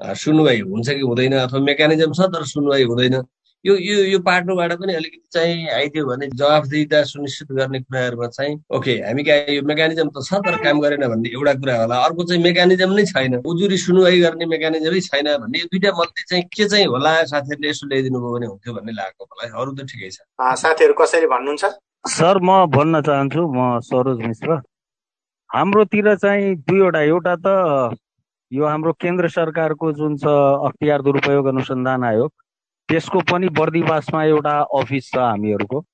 सुनवाई 0.00 0.60
हुन्छ 0.60 0.88
कि 0.88 1.00
हुँदैन 1.00 1.32
अथवा 1.38 1.60
मेकानिजम 1.60 2.12
छ 2.12 2.30
तर 2.34 2.44
सुनवाई 2.46 2.84
हुँदैन। 2.84 3.22
यो 3.64 3.74
यो 3.74 4.02
यो 4.04 4.18
पाटोबाट 4.22 4.72
पनि 4.78 4.94
अलिकति 4.94 5.28
चाहिँ 5.34 5.68
आइदियो 5.76 6.04
भने 6.06 6.26
जवाफदेहिता 6.30 7.02
सुनिश्चित 7.04 7.48
गर्ने 7.58 7.80
कुराहरूमा 7.80 8.26
चाहिँ 8.26 8.54
ओके 8.76 8.92
हामी 9.02 9.22
कहाँ 9.26 9.54
यो 9.54 9.62
मेकानिजम 9.66 10.08
त 10.14 10.22
छ 10.22 10.38
तर 10.46 10.56
काम 10.62 10.80
गरेन 10.80 11.02
भन्ने 11.08 11.28
एउटा 11.34 11.54
कुरा 11.58 11.74
होला। 11.82 11.96
अर्को 12.06 12.24
चाहिँ 12.24 12.42
मेकानिजम 12.42 12.92
नै 12.94 13.04
छैन। 13.10 13.34
उजुरी 13.42 13.76
सुनवाई 13.76 14.20
गर्ने 14.22 14.46
मेकानिजमै 14.54 15.00
छैन 15.10 15.26
भन्ने 15.42 15.58
यो 15.58 15.66
दुइटा 15.74 15.90
मध्ये 15.98 16.24
चाहिँ 16.30 16.44
के 16.54 16.68
चाहिँ 16.68 16.86
होला 16.86 17.12
साथीहरूले 17.34 17.68
यसो 17.68 17.86
ल्याइदिनु 17.90 18.18
भयो 18.22 18.34
भने 18.38 18.46
हुन्थ्यो 18.46 18.74
भन्ने 18.78 18.92
लागेको 18.94 19.24
मलाई। 19.26 19.50
अरू 19.50 19.70
त 19.74 19.80
ठिकै 19.90 20.10
छ। 20.14 20.18
साथीहरू 20.62 20.94
कसरी 20.94 21.26
भन्नुहुन्छ? 21.26 21.64
सर 22.14 22.38
म 22.38 22.50
भन्न 22.70 23.02
चाहन्छु 23.02 23.42
म 23.42 23.80
सरोज 23.90 24.18
मिश्र। 24.22 24.62
हाम्रोतिर 25.50 26.14
चाहिँ 26.14 26.54
दुईवटा 26.62 27.00
एउटा 27.10 27.34
त 27.42 27.98
यो 28.52 28.66
हाम्रो 28.66 28.92
केन्द्र 29.00 29.28
सरकारको 29.28 29.92
जुन 29.92 30.16
छ 30.16 30.26
अख्तियार 30.68 31.02
दुरुपयोग 31.02 31.46
अनुसन्धान 31.46 32.04
आयोग 32.04 32.30
त्यसको 32.88 33.20
पनि 33.30 33.48
बर्दिवासमा 33.58 34.22
एउटा 34.24 34.58
अफिस 34.78 35.10
छ 35.10 35.16
हामीहरूको। 35.18 35.84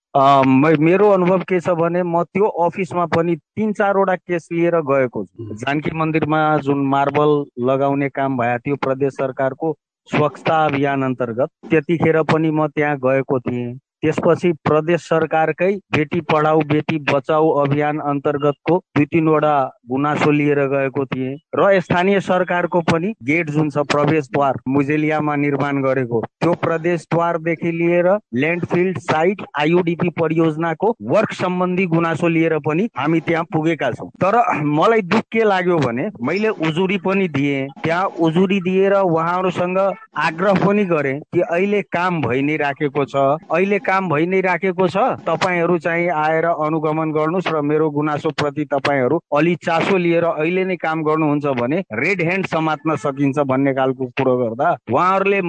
मेरो 0.79 1.09
अनुभव 1.11 1.43
के 1.49 1.59
छ 1.61 1.75
भने 1.81 2.03
म 2.03 2.23
त्यो 2.31 2.47
अफिसमा 2.67 3.07
पनि 3.17 3.35
तिन 3.37 3.73
चारवटा 3.73 4.14
केस 4.17 4.49
लिएर 4.53 4.77
गएको 4.90 5.25
छु। 5.25 5.55
जानकी 5.62 5.90
मन्दिरमा 5.99 6.40
जुन 6.62 6.85
मार्बल 6.88 7.31
लगाउने 7.69 8.09
काम 8.14 8.37
भयो 8.38 8.59
त्यो 8.64 8.77
प्रदेश 8.85 9.12
सरकारको 9.14 9.75
स्वच्छता 10.09 10.64
अभियान 10.67 11.03
अन्तर्गत 11.05 11.49
त्यतिखेर 11.71 12.23
पनि 12.31 12.51
म 12.51 12.67
त्यहाँ 12.71 12.97
गएको 13.03 13.38
थिएँ। 13.40 13.75
त्यसपछि 14.05 14.53
प्रदेश 14.64 15.01
सरकारकै 15.09 15.71
बेटी 15.97 16.21
पढाऊ 16.33 16.61
बेटी 16.71 16.99
बचाऊ 17.11 17.51
अभियान 17.61 17.99
अन्तर्गतको 18.11 18.77
दुई 18.97 19.05
तिनवटा 19.12 19.55
गुनासो 19.90 20.31
लिएर 20.31 20.61
गएको 20.69 21.05
थिएँ 21.07 21.37
र 21.57 21.81
स्थानीय 21.81 22.21
सरकारको 22.21 22.81
पनि 22.90 23.12
गेट 23.25 23.51
जुन 23.51 23.71
छ 23.71 23.85
प्रवेशद्वार 23.93 24.59
मुजेलियामा 24.69 25.37
निर्माण 25.37 25.81
गरेको 25.83 26.21
त्यो 26.40 26.53
प्रवेशद्वारदेखि 26.62 27.73
लिएर 27.73 28.09
ल्यान्डफिल्ड 28.35 28.99
साइट 29.01 29.43
आइयुडिपी 29.61 30.09
परियोजनाको 30.21 30.95
वर्क 31.12 31.33
सम्बन्धी 31.33 31.87
गुनासो 31.87 32.29
लिएर 32.29 32.59
पनि 32.67 32.88
हामी 32.99 33.21
त्यहाँ 33.21 33.45
पुगेका 33.53 33.90
छौँ। 33.90 34.09
तर 34.21 34.37
मलाई 34.75 35.03
दुःख 35.03 35.25
के 35.33 35.45
लाग्यो 35.45 35.79
भने 35.79 36.09
मैले 36.23 36.49
उजुरी 36.49 36.99
पनि 37.07 37.29
दिएँ। 37.29 37.67
त्यहाँ 37.85 38.05
उजुरी 38.21 38.61
दिएर 38.61 38.93
उहाँहरूसँग 38.95 39.79
आग्रह 40.19 40.64
पनि 40.67 40.85
गरेँ 40.85 41.19
कि 41.35 41.40
अहिले 41.40 41.83
काम 41.93 42.21
भइ 42.23 42.43
नै 42.43 42.57
राखेको 42.57 43.05
छ। 43.05 43.17
अहिले 43.17 43.79
काम 43.81 43.93
भइ 44.02 44.26
नै 44.26 44.40
राखेको 44.40 44.88
छ। 44.88 44.96
तपाईँहरू 45.26 45.78
चाहिँ 45.78 46.09
आएर 46.11 46.44
अनुगमन 46.44 47.12
गर्नुहोस् 47.12 47.48
र 47.48 47.61
मेरो 47.62 47.90
गुनासो 47.90 48.30
प्रति 48.30 48.64
तपाईँहरू 48.64 49.20
अलि 49.37 49.54
चासो 49.64 49.96
लिएर 49.96 50.24
अहिले 50.24 50.64
नै 50.64 50.76
काम 50.76 51.02
गर्नुहुन्छ 51.02 51.46
भने 51.61 51.83
रेड 51.92 52.22
ह्यान्ड 52.22 52.46
समात्न 52.46 52.96
सकिन्छ 52.96 53.38
भन्ने 53.44 53.74
खालको 53.74 54.07
कुरो 54.18 54.37
गर्दा 54.37 54.70
उहाँहरूले 54.92 55.40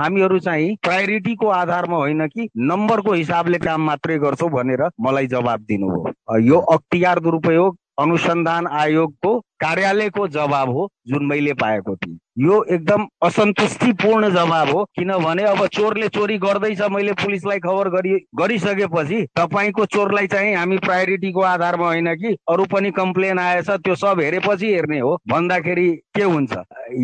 हामीहरू 0.00 0.38
चाहिँ 0.38 0.76
प्रायोरिटीको 0.82 1.46
आधारमा 1.48 1.96
होइन 1.96 2.26
कि 2.28 2.48
नम्बरको 2.56 3.12
हिसाबले 3.12 3.58
काम 3.58 3.80
मात्रै 3.82 4.18
गर्छौँ 4.18 4.50
भनेर 4.50 4.88
मलाई 5.00 5.26
जवाब 5.26 5.60
दिनुभयो। 5.60 6.38
यो 6.38 6.58
अख्तियार 6.58 7.20
दुरुपयोग 7.20 7.76
अनुसन्धान 8.00 8.66
आयोगको 8.66 9.38
कार्यालयको 9.60 10.26
जवाब 10.28 10.68
हो 10.68 10.88
जुन 11.08 11.26
मैले 11.26 11.52
पाएको 11.52 11.96
थिएँ। 11.96 12.18
यो 12.40 12.62
एकदम 12.70 13.06
असन्तुष्टिपूर्ण 13.22 14.28
जवाब 14.30 14.68
हो। 14.68 14.84
किनभने 14.96 15.42
अब 15.44 15.66
चोरले 15.68 16.08
चोरी 16.08 16.36
गर्दैछ 16.38 16.80
मैले 16.90 17.12
पुलिसलाई 17.20 17.58
खबर 17.60 17.88
गरि 17.88 18.12
गरिसकेपछि 18.40 19.20
तपाईँको 19.36 19.84
चोरलाई 19.86 20.26
चाहिँ 20.26 20.54
हामी 20.56 20.78
प्रायोरिटीको 20.78 21.40
आधारमा 21.40 21.86
होइन 21.86 22.14
कि 22.14 22.34
अरू 22.48 22.64
पनि 22.72 22.90
कम्प्लेन 22.90 23.38
आएछ 23.38 23.70
त्यो 23.70 23.94
सब 23.94 24.20
हेरेपछि 24.20 24.72
हेर्ने 24.72 24.98
हो। 25.00 25.16
भन्दाखेरि 25.30 25.90
के 26.16 26.22
हुन्छ? 26.22 26.52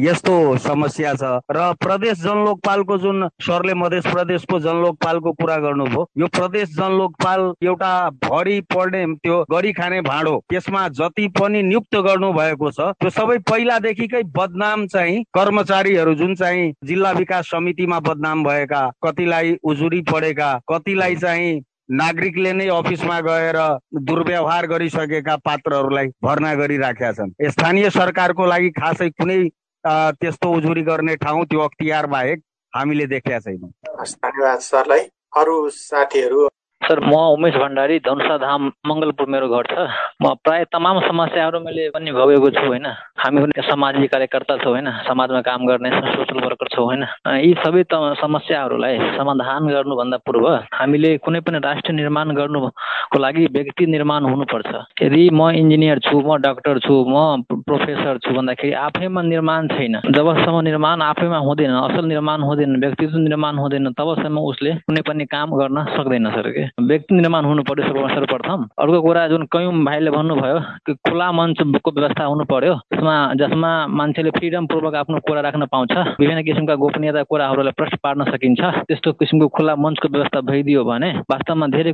यस्तो 0.07 0.57
समस्या 0.59 1.15
छ। 1.15 1.41
र 1.51 1.73
प्रदेश 1.81 2.23
जनलोकपालको 2.23 2.99
जुन 2.99 3.29
सरले 3.41 3.75
मध्य 3.75 4.01
प्रदेशको 4.07 4.61
जनलोकपालको 4.61 5.33
कुरा 5.33 5.57
गर्नुभयो 5.57 6.07
यो 6.19 6.27
प्रदेश 6.33 6.75
जनलोकपाल 6.77 7.53
एउटा 7.63 7.93
भरि 8.25 8.61
पढ्ने 8.75 9.05
त्यो 9.23 9.45
गरी 9.53 9.73
खाने 9.73 10.01
भाँडो 10.01 10.35
त्यसमा 10.51 10.89
जति 10.97 11.29
पनि 11.39 11.63
नियुक्त 11.63 11.97
गर्नु 12.09 12.33
भएको 12.33 12.71
छ 12.71 12.91
त्यो 12.97 13.11
सबै 13.11 13.39
पहिलादेखिकै 13.51 14.23
बदनाम 14.37 14.87
चाहिँ 14.87 15.25
कर्मचारीहरू 15.35 16.15
जुन 16.15 16.35
चाहिँ 16.35 16.73
जिल्ला 16.85 17.11
विकास 17.13 17.47
समितिमा 17.47 17.99
बदनाम 18.01 18.45
भएका 18.45 18.83
कतिलाई 19.05 19.57
उजुरी 19.65 20.01
पढेका 20.03 20.51
कतिलाई 20.73 21.17
चाहिँ 21.17 21.61
नागरिकले 21.91 22.53
नै 22.53 22.67
अफिसमा 22.69 23.21
गएर 23.21 23.59
दुर्व्यवहार 24.03 24.67
गरिसकेका 24.67 25.37
पात्रहरूलाई 25.45 26.09
भर्ना 26.23 26.55
गरिराखेका 26.55 27.13
छन्। 27.13 27.31
स्थानीय 27.51 27.91
सरकारको 27.91 28.47
लागि 28.47 28.71
खासै 28.81 29.09
कुनै 29.11 29.39
त्यस्तो 29.85 30.53
उजुरी 30.53 30.83
गर्ने 30.83 31.17
ठाउँ 31.17 31.45
त्यो 31.47 31.61
अख्तियार 31.61 32.07
बाहेक 32.07 32.43
हामीले 32.73 33.07
देखेका 33.07 33.39
छैनौँ। 33.39 33.71
धन्यवाद 33.97 34.59
सरलाई। 34.61 35.01
अरू 35.37 35.57
साथीहरू 35.71 36.49
सर 36.87 37.01
म 37.03 37.15
उमेश 37.35 37.55
भण्डारी 37.57 37.99
धनुषा 37.99 38.37
धाम 38.39 38.71
मङ्गलपुर 38.87 39.27
मेरो 39.27 39.49
घर 39.49 39.67
छ। 39.67 39.75
म 40.23 40.35
प्राय 40.39 40.65
तमाम 40.71 41.01
समस्याहरू 41.03 41.59
मैले 41.61 41.89
पनि 41.91 42.13
भोगेको 42.15 42.51
छु 42.51 42.67
होइन। 42.67 42.87
हामी 43.19 43.41
पनि 43.43 43.63
सामाजिक 43.67 44.11
कार्यकर्ता 44.13 44.57
छौँ 44.63 44.73
होइन। 44.73 44.91
समाजमा 45.03 45.41
काम 45.49 45.67
गर्ने 45.67 45.91
सोसल 45.91 46.39
वर्कर 46.45 46.69
छौँ 46.71 46.85
होइन। 46.87 47.03
यी 47.43 47.55
सबै 47.59 47.83
समस्याहरूलाई 48.23 48.99
समाधान 49.19 49.67
गर्नुभन्दा 49.67 50.17
पूर्व 50.23 50.47
हामीले 50.79 51.11
कुनै 51.27 51.41
पनि 51.43 51.59
राष्ट्र 51.59 51.93
निर्माण 51.93 52.31
गर्नुको 52.39 53.19
लागि 53.19 53.47
व्यक्ति 53.51 53.87
निर्माण 53.87 54.25
हुनुपर्छ। 54.31 54.71
यदि 55.03 55.23
म 55.33 55.51
इन्जिनियर 55.59 55.99
छु 56.07 56.23
म 56.23 56.39
डक्टर 56.47 56.79
छु 56.87 56.95
म 57.09 57.43
प्रोफेसर 57.67 58.23
छु 58.23 58.31
भन्दाखेरि 58.31 58.73
आफैमा 58.87 59.23
निर्माण 59.23 59.69
छैन। 59.75 60.01
जबसम्म 60.07 60.61
निर्माण 60.71 61.03
आफैमा 61.03 61.39
हुँदैन 61.51 61.75
असल 61.83 62.05
निर्माण 62.07 62.41
हुँदैन 62.47 62.79
व्यक्तित्व 62.79 63.19
निर्माण 63.27 63.59
हुँदैन 63.59 63.93
तबसम्म 63.99 64.39
उसले 64.55 64.75
कुनै 64.87 65.03
पनि 65.03 65.25
काम 65.27 65.59
गर्न 65.59 65.85
सक्दैन 65.99 66.31
सर 66.31 66.51
के? 66.51 66.65
व्यक्ति 66.79 67.15
निर्माण 67.15 67.45
हुनु 67.45 67.63
पर्यो 67.65 68.09
सर्वप्रथम 68.09 68.65
अर्को 68.79 69.01
कुरा 69.03 69.27
जुन 69.29 69.45
कयौँ 69.53 69.73
भाइले 69.85 70.11
भन्नुभयो 70.11 70.59
कि 70.87 70.95
खुला 71.09 71.31
मञ्चको 71.33 71.91
व्यवस्था 71.91 72.25
हुनु 72.25 72.45
पर्यो 72.45 72.75
जसमा 72.95 73.15
जसमा 73.41 73.71
मान्छेले 73.89 74.31
फ्रिडम 74.31 74.67
पूर्वक 74.69 74.95
आफ्नो 74.95 75.19
कुरा 75.25 75.41
राख्न 75.41 75.67
पाउँछ 75.73 75.93
विभिन्न 76.21 76.43
किसिमका 76.45 76.75
गोपनीयता 76.77 77.23
कुराहरूलाई 77.33 77.73
प्रश्न 77.81 77.97
पार्न 78.05 78.25
सकिन्छ 78.29 78.61
त्यस्तो 78.89 79.13
किसिमको 79.17 79.49
खुला 79.57 79.77
मञ्चको 79.77 80.09
व्यवस्था 80.09 80.41
भइदियो 80.53 80.85
भने 80.85 81.11
वास्तवमा 81.33 81.67
धेरै 81.73 81.93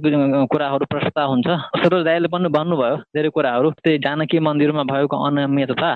कुराहरू 0.51 0.85
प्रष्ट 0.91 1.19
हुन्छ। 1.31 1.47
सरोज 1.79 2.03
दाईले 2.05 2.29
पनि 2.35 2.49
भन्नुभयो 2.51 2.97
धेरै 3.15 3.31
कुराहरू 3.39 3.71
त्यही 3.87 3.99
जानकी 4.03 4.39
मन्दिरमा 4.43 4.83
भएको 4.91 5.17
अनियमितता 5.29 5.93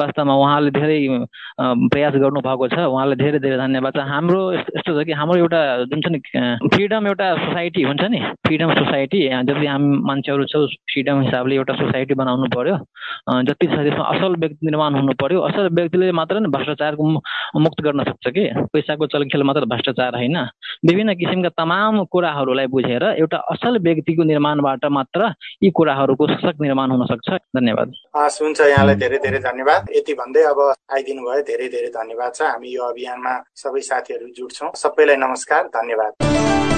वास्तवमा 0.00 0.34
उहाँले 0.40 0.70
धेरै 0.80 0.98
प्रयास 1.92 2.14
गर्नुभएको 2.24 2.68
छ। 2.72 2.88
उहाँलाई 2.88 3.16
धेरै 3.20 3.38
धेरै 3.44 3.56
धन्यवाद। 3.58 3.92
छ 3.92 4.08
हाम्रो 4.08 4.40
यस्तो 4.52 4.90
छ 4.96 5.06
कि 5.06 5.12
हाम्रो 5.12 5.38
एउटा 5.44 5.60
जुन 5.92 6.00
छ 6.00 6.06
नि 6.08 6.18
फ्रिडम 6.72 7.06
एउटा 7.06 7.26
सोसाइटी 7.44 7.82
हुन्छ 7.84 8.04
नि 8.08 8.20
फ्रिडम 8.46 8.72
सोसाइटी 8.74 9.18
जति 9.48 9.66
हामी 9.66 9.98
मान्छेहरू 10.08 10.44
छौँ 10.52 10.66
फ्रिडम 10.90 11.20
हिसाबले 11.22 11.54
एउटा 11.56 11.74
सोसाइटी 11.80 12.14
बनाउनु 12.14 12.46
पर्यो। 12.56 12.76
जति 13.48 13.66
छ 13.66 13.70
त्यसमा 13.70 14.04
असल 14.14 14.34
व्यक्ति 14.40 14.66
निर्माण 14.66 14.94
हुनु 14.94 15.12
पर्यो। 15.22 15.40
असल 15.48 15.68
व्यक्तिले 15.74 16.10
मात्र 16.12 16.40
नै 16.40 16.48
भ्रष्टाचारको 16.50 17.02
मुक्त 17.60 17.80
गर्न 17.82 18.04
सक्छ 18.04 18.26
कि? 18.28 18.44
पैसाको 18.72 19.06
चलखेल 19.06 19.42
मात्र 19.42 19.64
भ्रष्टाचार 19.72 20.14
होइन। 20.16 20.36
विभिन्न 20.86 21.14
किसिमका 21.20 21.50
तमाम 21.58 22.04
कुराहरूलाई 22.12 22.66
बुझेर 22.74 23.04
एउटा 23.18 23.38
असल 23.54 23.78
व्यक्तिको 23.86 24.22
निर्माणबाट 24.24 24.84
मात्र 24.98 25.32
यी 25.62 25.70
कुराहरूको 25.70 26.26
सशक्त 26.26 26.60
निर्माण 26.60 26.90
हुन 26.90 27.06
सक्छ। 27.06 27.28
धन्यवाद। 27.56 27.92
हुन्छ। 28.14 28.60
यहाँलाई 28.60 28.94
धेरै 28.94 29.18
धेरै 29.18 29.38
धन्यवाद। 29.40 29.90
यति 29.96 30.14
भन्दै 30.14 30.42
अब 30.50 30.58
आइदिनु 30.94 31.22
भयो 31.22 31.42
धेरै 31.50 31.68
धेरै 31.68 31.90
धन्यवाद 31.94 32.34
छ। 32.34 32.42
हामी 32.42 32.68
यो 32.74 32.82
अभियानमा 32.82 33.34
सबै 33.62 33.80
साथीहरू 33.90 34.26
जुट्छौँ। 34.36 34.70
सबैलाई 34.76 35.16
नमस्कार। 35.16 35.62
धन्यवाद। 35.76 36.69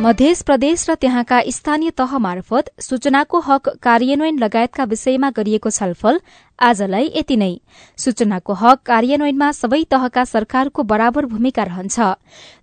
मध्य 0.00 0.34
प्रदेश 0.46 0.84
र 0.90 0.94
त्यहाँका 0.94 1.40
स्थानीय 1.48 1.90
तह 1.90 2.16
मार्फत 2.18 2.70
सूचनाको 2.82 3.38
हक 3.40 3.68
कार्यान्वयन 3.82 4.38
लगायतका 4.38 4.84
विषयमा 4.84 5.30
गरिएको 5.30 5.70
छलफल 5.70 6.20
आजलाई 6.58 7.10
यति 7.16 7.36
नै। 7.36 7.54
सूचनाको 7.98 8.52
हक 8.52 8.82
कार्यान्वयनमा 8.86 9.50
सबै 9.52 9.82
तहका 9.90 10.24
सरकारको 10.24 10.82
बराबर 10.82 11.26
भूमिका 11.26 11.62
रहन्छ। 11.62 12.00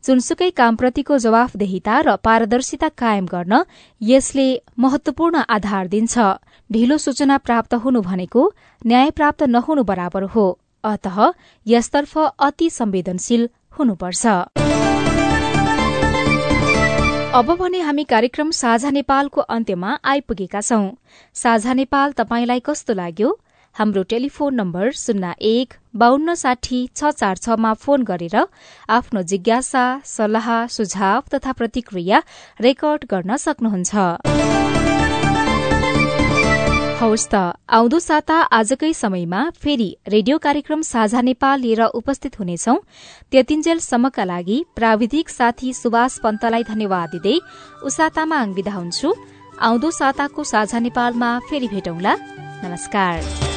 जुनसुकै 0.05 0.49
कामप्रतिको 0.51 1.17
जवाफदेहिता 1.17 1.99
र 2.01 2.15
पारदर्शिता 2.19 2.89
कायम 2.99 3.25
गर्न 3.25 3.63
यसले 4.01 4.47
महत्वपूर्ण 4.77 5.43
आधार 5.49 5.87
दिन्छ। 5.87 6.15
ढिलो 6.69 6.97
सूचना 6.97 7.37
प्राप्त 7.39 7.73
हुनु 7.75 8.01
भनेको 8.01 8.41
न्याय 8.85 9.11
प्राप्त 9.11 9.43
नहुनु 9.49 9.83
बराबर 9.83 10.23
हो। 10.35 10.45
अत 10.83 11.07
यसतर्फ 11.65 12.17
अति 12.17 12.69
संवेदनशील 12.71 13.49
हुनुपर्छ। 13.79 14.60
अब 17.33 17.51
भने 17.59 17.79
हामी 17.79 18.03
कार्यक्रम 18.03 18.49
साझा 18.51 18.89
नेपालको 18.91 19.41
अन्त्यमा 19.55 19.91
आइपुगेका 20.13 20.61
छौं। 20.61 20.89
साझा 21.35 21.73
नेपाल 21.73 22.11
तपाईंलाई 22.11 22.59
कस्तो 22.65 22.93
लाग्यो? 22.93 23.29
हाम्रो 23.75 24.03
टेलिफोन 24.11 24.55
नम्बर 24.55 24.91
शून्य 24.93 25.31
एक 25.49 25.73
बान्न 25.95 26.33
साठी 26.41 26.79
छ 26.95 27.11
चार 27.21 27.37
छमा 27.37 27.73
फोन 27.79 28.03
गरेर 28.03 28.35
आफ्नो 28.89 29.21
जिज्ञासा 29.31 29.85
सल्लाह 30.05 30.49
सुझाव 30.75 31.21
तथा 31.33 31.51
प्रतिक्रिया 31.61 32.21
रेकर्ड 32.67 33.05
गर्न 33.13 33.37
सक्नुहुन्छ। 33.47 33.95
हवस् 37.01 37.29
त। 37.33 37.35
आउँदो 37.65 37.99
साता 37.99 38.37
आजकै 38.53 38.93
समयमा 38.93 39.41
फेरि 39.57 39.89
रेडियो 40.07 40.37
कार्यक्रम 40.37 40.81
साझा 40.85 41.21
नेपाल 41.21 41.59
लिएर 41.59 41.81
उपस्थित 41.97 42.37
हुनेछौ। 42.39 42.75
त्यतिन्जेलसम्मका 43.31 44.23
लागि 44.23 44.57
प्राविधिक 44.77 45.29
साथी 45.29 45.73
सुभाष 45.73 46.17
पन्तलाई 46.21 46.63
धन्यवाद 46.63 47.09
दिँदै 47.17 47.37
तामाङ 48.13 48.53
विदा 48.53 48.73
हुन्छु। 48.77 49.09
आउँदो 49.57 49.89
साताको 49.91 50.43
साझा 50.45 50.79
नेपालमा 50.79 51.29
फेरि 51.49 51.67
भेटौंला। 51.73 52.13
नमस्कार। 52.61 53.50